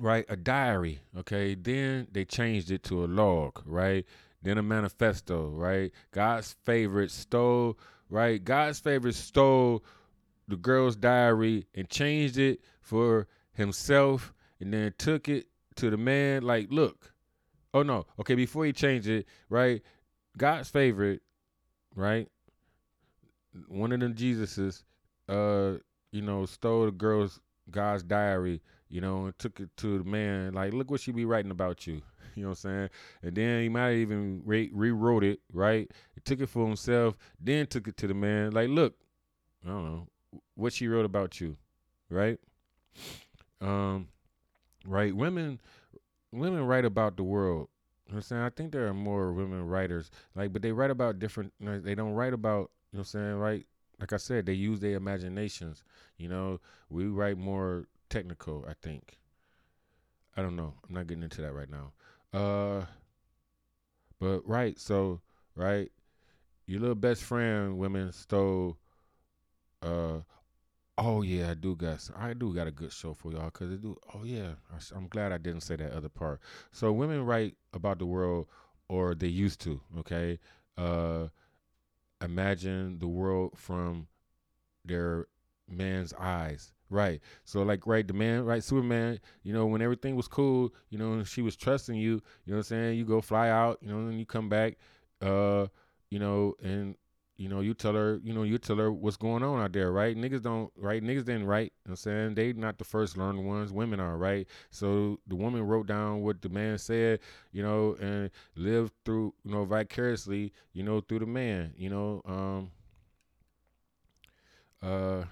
[0.00, 1.54] right, a diary, okay?
[1.54, 4.04] Then they changed it to a log, right?
[4.42, 5.92] Then a manifesto, right?
[6.12, 7.78] God's favorite stole,
[8.10, 8.42] right?
[8.42, 9.84] God's favorite stole
[10.48, 15.46] the girl's diary and changed it for himself and then took it
[15.76, 17.12] to the man like, look.
[17.74, 18.06] Oh no.
[18.18, 19.82] Okay, before he changed it, right?
[20.38, 21.22] God's favorite
[21.96, 22.28] right?
[23.68, 24.84] One of them Jesuses,
[25.28, 25.78] uh,
[26.12, 27.40] you know, stole the girl's
[27.70, 30.52] God's diary, you know, and took it to the man.
[30.52, 32.02] Like, look what she be writing about you.
[32.36, 32.90] You know what I'm saying?
[33.22, 35.90] And then he might even re- rewrote it, right?
[36.14, 38.52] He took it for himself, then took it to the man.
[38.52, 38.94] Like, look,
[39.64, 40.08] I don't know
[40.54, 41.56] what she wrote about you,
[42.08, 42.38] right?
[43.60, 44.08] Um,
[44.86, 45.16] right?
[45.16, 45.60] Women,
[46.30, 47.68] women write about the world
[48.06, 48.42] you know what I'm saying?
[48.42, 51.52] I think there are more women writers, like, but they write about different.
[51.58, 52.70] You know, they don't write about.
[52.92, 53.34] You know what I'm saying?
[53.34, 53.66] Right?
[53.98, 55.82] Like I said, they use their imaginations.
[56.16, 58.64] You know, we write more technical.
[58.68, 59.18] I think.
[60.36, 60.74] I don't know.
[60.86, 61.92] I'm not getting into that right now.
[62.32, 62.84] Uh,
[64.18, 64.78] but right.
[64.78, 65.20] So
[65.54, 65.90] right,
[66.66, 68.78] your little best friend, women stole.
[69.82, 70.18] Uh,
[70.98, 73.82] Oh yeah, I do got I do got a good show for y'all because it
[73.82, 73.96] do.
[74.14, 76.40] Oh yeah, I, am glad I didn't say that other part.
[76.72, 78.48] So women write about the world,
[78.88, 79.80] or they used to.
[80.00, 80.38] Okay,
[80.78, 81.28] uh,
[82.22, 84.08] imagine the world from
[84.84, 85.28] their
[85.68, 86.72] man's eyes.
[86.88, 87.20] Right.
[87.44, 91.14] So like right, the man, right, Superman, you know, when everything was cool, you know,
[91.14, 92.98] and she was trusting you, you know what I'm saying?
[92.98, 94.76] You go fly out, you know, and you come back,
[95.20, 95.66] uh,
[96.10, 96.94] you know, and
[97.38, 99.92] you know, you tell her, you know, you tell her what's going on out there,
[99.92, 100.16] right?
[100.16, 101.02] Niggas don't, right?
[101.02, 101.72] Niggas didn't write.
[101.84, 103.72] You know what I'm saying they not the first learned ones.
[103.72, 104.46] Women are, right?
[104.70, 107.20] So the woman wrote down what the man said,
[107.52, 112.22] you know, and lived through, you know, vicariously, you know, through the man, you know,
[112.24, 112.70] um,
[114.82, 115.24] uh,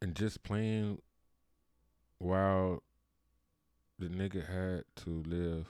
[0.00, 1.00] and just playing
[2.18, 2.82] while
[3.98, 5.66] the nigga had to live.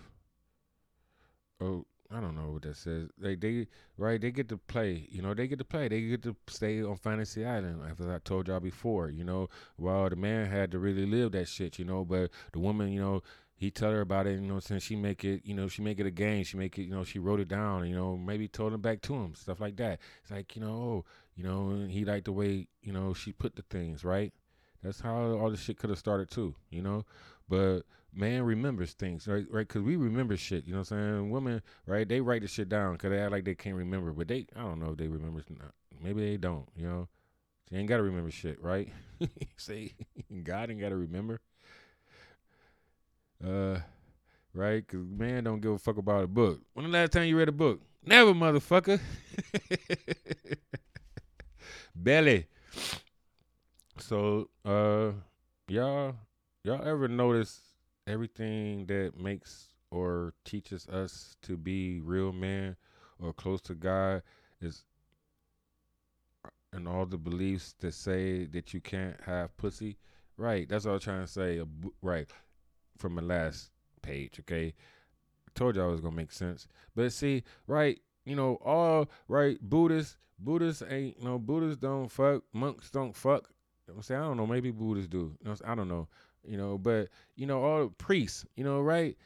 [1.61, 3.09] Oh, I don't know what that says.
[3.20, 5.07] Like they right, they get to play.
[5.11, 5.89] You know, they get to play.
[5.89, 9.11] They get to stay on Fantasy Island, as I told y'all before.
[9.11, 11.78] You know, while the man had to really live that shit.
[11.78, 13.22] You know, but the woman, you know,
[13.61, 14.40] he tell her about it.
[14.40, 16.44] You know, since she make it, you know, she make it a game.
[16.44, 16.84] She make it.
[16.84, 17.86] You know, she wrote it down.
[17.86, 20.00] You know, maybe told him back to him, stuff like that.
[20.22, 21.04] It's like you know, oh,
[21.36, 24.32] you know, he liked the way you know she put the things right.
[24.82, 26.54] That's how all this shit could have started too.
[26.70, 27.04] You know,
[27.50, 27.82] but
[28.14, 29.44] man remembers things, right?
[29.50, 29.68] Right?
[29.68, 30.64] Because we remember shit.
[30.64, 31.30] You know what I'm saying?
[31.30, 32.08] Women, right?
[32.08, 34.62] They write the shit down because they act like they can't remember, but they, I
[34.62, 35.44] don't know if they remember.
[36.02, 36.66] Maybe they don't.
[36.74, 37.08] You know,
[37.70, 38.90] they ain't gotta remember shit, right?
[39.58, 39.92] Say,
[40.44, 41.40] God ain't gotta remember.
[43.45, 43.78] Uh,
[44.55, 44.86] right?
[44.86, 46.61] Because man don't give a fuck about a book.
[46.74, 47.80] When the last time you read a book?
[48.05, 49.01] Never, motherfucker.
[51.95, 52.47] Belly.
[53.99, 55.12] So, uh,
[55.68, 56.14] y'all,
[56.64, 57.61] y'all ever notice
[58.07, 62.76] everything that makes or teaches us to be real men
[63.18, 64.22] or close to God
[64.61, 64.84] is
[66.72, 69.96] and all the beliefs that say that you can't have pussy.
[70.37, 71.61] Right, that's what I'm trying to say.
[72.00, 72.29] Right,
[73.01, 73.71] from the last
[74.03, 74.39] page.
[74.41, 76.68] Okay, I told you I was gonna make sense.
[76.95, 82.43] But see, right, you know, all right, Buddhists, Buddhists ain't you know, Buddhists don't fuck,
[82.53, 83.49] monks don't fuck.
[83.89, 85.37] I'm saying I don't know, maybe Buddhists do.
[85.64, 86.07] I don't know
[86.45, 86.79] you know.
[86.79, 89.17] But you know, all priests, you know, right?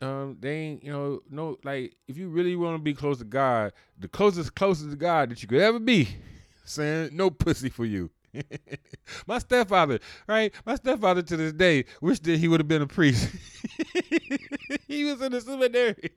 [0.00, 3.24] Um, they ain't, you know, no, like if you really want to be close to
[3.24, 6.08] God, the closest, closest to God that you could ever be,
[6.64, 8.10] saying no pussy for you.
[9.26, 10.52] my stepfather, right?
[10.64, 13.28] My stepfather to this day wish that he would have been a priest.
[14.88, 16.12] he was in the seminary.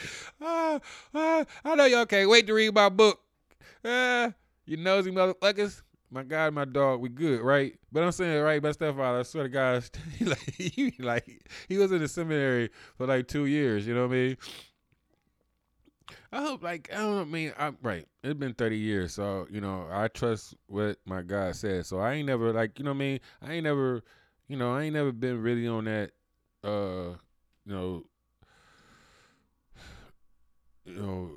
[0.40, 0.80] ah,
[1.14, 3.20] ah, I know y'all can't wait to read my book.
[3.84, 4.32] Ah,
[4.64, 5.82] you nosy motherfuckers.
[6.10, 7.78] my God, my dog, we good, right?
[7.90, 9.84] But I'm saying, right, my stepfather, I swear to God,
[10.18, 13.86] he like he like he was in the seminary for like two years.
[13.86, 14.36] You know what I mean?
[16.32, 18.06] I hope, like, I don't mean, I'm right.
[18.22, 21.88] It's been 30 years, so you know, I trust what my God says.
[21.88, 23.20] So I ain't never like, you know what I mean?
[23.42, 24.02] I ain't never,
[24.48, 26.12] you know, I ain't never been really on that,
[26.64, 27.16] uh,
[27.64, 28.04] you know,
[30.84, 31.30] you know,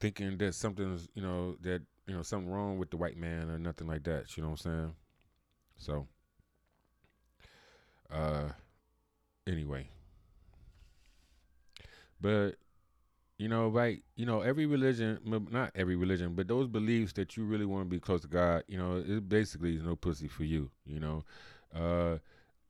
[0.00, 3.58] thinking that something's, you know, that you know something wrong with the white man or
[3.58, 4.36] nothing like that.
[4.36, 4.94] You know what I'm saying?
[5.78, 6.06] So,
[8.10, 8.48] uh,
[9.46, 9.88] anyway,
[12.20, 12.56] but
[13.38, 14.02] you know, right?
[14.16, 15.18] You know, every religion,
[15.50, 18.64] not every religion, but those beliefs that you really want to be close to God,
[18.66, 20.70] you know, it basically is no pussy for you.
[20.86, 21.24] You know,
[21.74, 22.18] uh,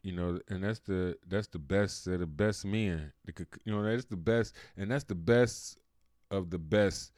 [0.03, 3.13] you know, and that's the that's the best of the best men.
[3.65, 5.79] You know, that's the best, and that's the best
[6.31, 7.13] of the best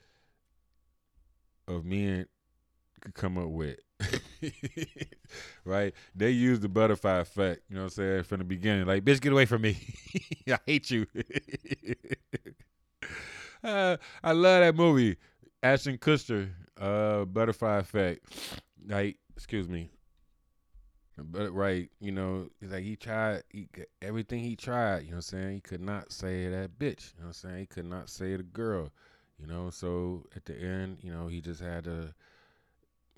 [1.67, 2.27] of men
[3.01, 3.79] could come up with.
[5.65, 5.95] right?
[6.15, 8.87] They use the butterfly effect, you know what I'm saying, from the beginning.
[8.87, 9.79] Like, bitch, get away from me.
[10.49, 11.07] I hate you.
[14.23, 15.17] I love that movie.
[15.63, 18.61] Ashton Kutcher, uh, Butterfly Effect.
[18.87, 19.91] Like, excuse me.
[21.17, 23.69] But right, you know, he's like he tried he,
[24.01, 25.55] everything he tried, you know what I'm saying?
[25.55, 27.59] He could not say that bitch, you know what I'm saying?
[27.59, 28.93] He could not say the girl,
[29.37, 29.71] you know.
[29.71, 32.15] So at the end, you know, he just had to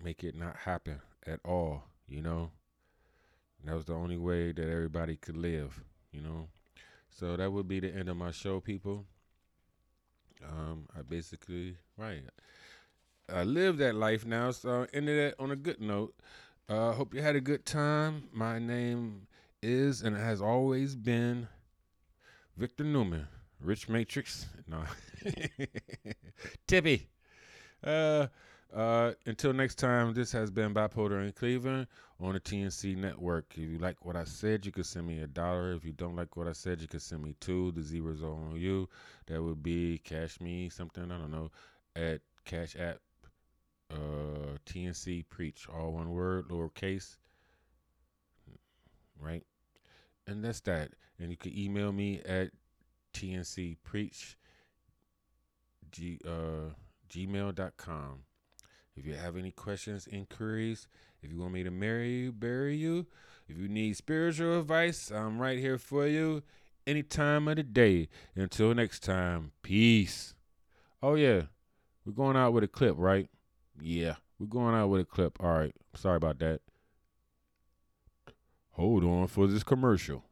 [0.03, 2.51] make it not happen at all, you know.
[3.61, 6.49] And that was the only way that everybody could live, you know.
[7.11, 9.05] So that would be the end of my show, people.
[10.47, 12.23] Um, I basically right.
[13.33, 16.15] I live that life now, so ended it on a good note.
[16.69, 18.25] Uh, hope you had a good time.
[18.33, 19.27] My name
[19.63, 21.49] is and has always been
[22.57, 23.27] Victor Newman,
[23.61, 24.47] Rich Matrix.
[24.67, 24.83] No,
[26.67, 27.09] Tippy.
[27.83, 28.27] Uh,
[28.75, 31.87] uh, until next time, this has been Bipolar in Cleveland
[32.21, 33.47] on the TNC network.
[33.53, 35.73] If you like what I said, you can send me a dollar.
[35.73, 37.73] If you don't like what I said, you can send me two.
[37.73, 38.89] The zeros are on you.
[39.27, 41.51] That would be cash me something, I don't know,
[41.97, 42.99] at Cash App
[43.91, 45.67] uh, TNC Preach.
[45.69, 47.17] All one word, lowercase.
[49.19, 49.45] Right?
[50.27, 50.91] And that's that.
[51.19, 52.51] And you can email me at
[53.15, 54.37] TNC Preach.
[55.91, 56.73] G, uh,
[57.13, 58.21] gmail.com.
[59.01, 60.87] If you have any questions, inquiries,
[61.23, 63.07] if you want me to marry you, bury you,
[63.49, 66.43] if you need spiritual advice, I'm right here for you
[66.87, 68.11] any time of the day.
[68.37, 70.35] Until next time, peace.
[71.03, 71.45] Oh, yeah,
[72.05, 73.31] we're going out with a clip, right?
[73.81, 75.43] Yeah, we're going out with a clip.
[75.43, 76.61] All right, sorry about that.
[78.73, 80.25] Hold on for this commercial.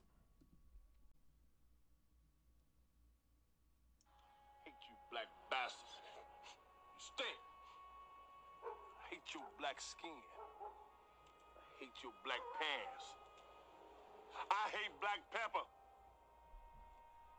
[15.09, 15.65] Black pepper.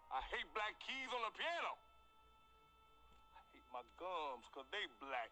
[0.10, 1.78] I hate black keys on the piano.
[3.38, 5.30] I hate my gums because they black.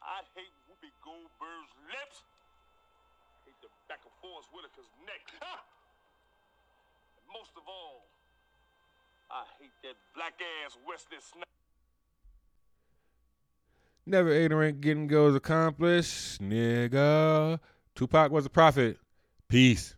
[0.00, 2.24] I hate Whoopi Goldberg's lips.
[2.24, 5.20] I hate the back of Forest Whitaker's neck.
[7.20, 8.08] And most of all,
[9.28, 11.52] I hate that black ass Wesley Snipes.
[14.06, 16.40] Never ignorant, getting goals accomplished.
[16.40, 17.60] Nigga.
[17.94, 18.96] Tupac was a prophet.
[19.50, 19.96] Peace.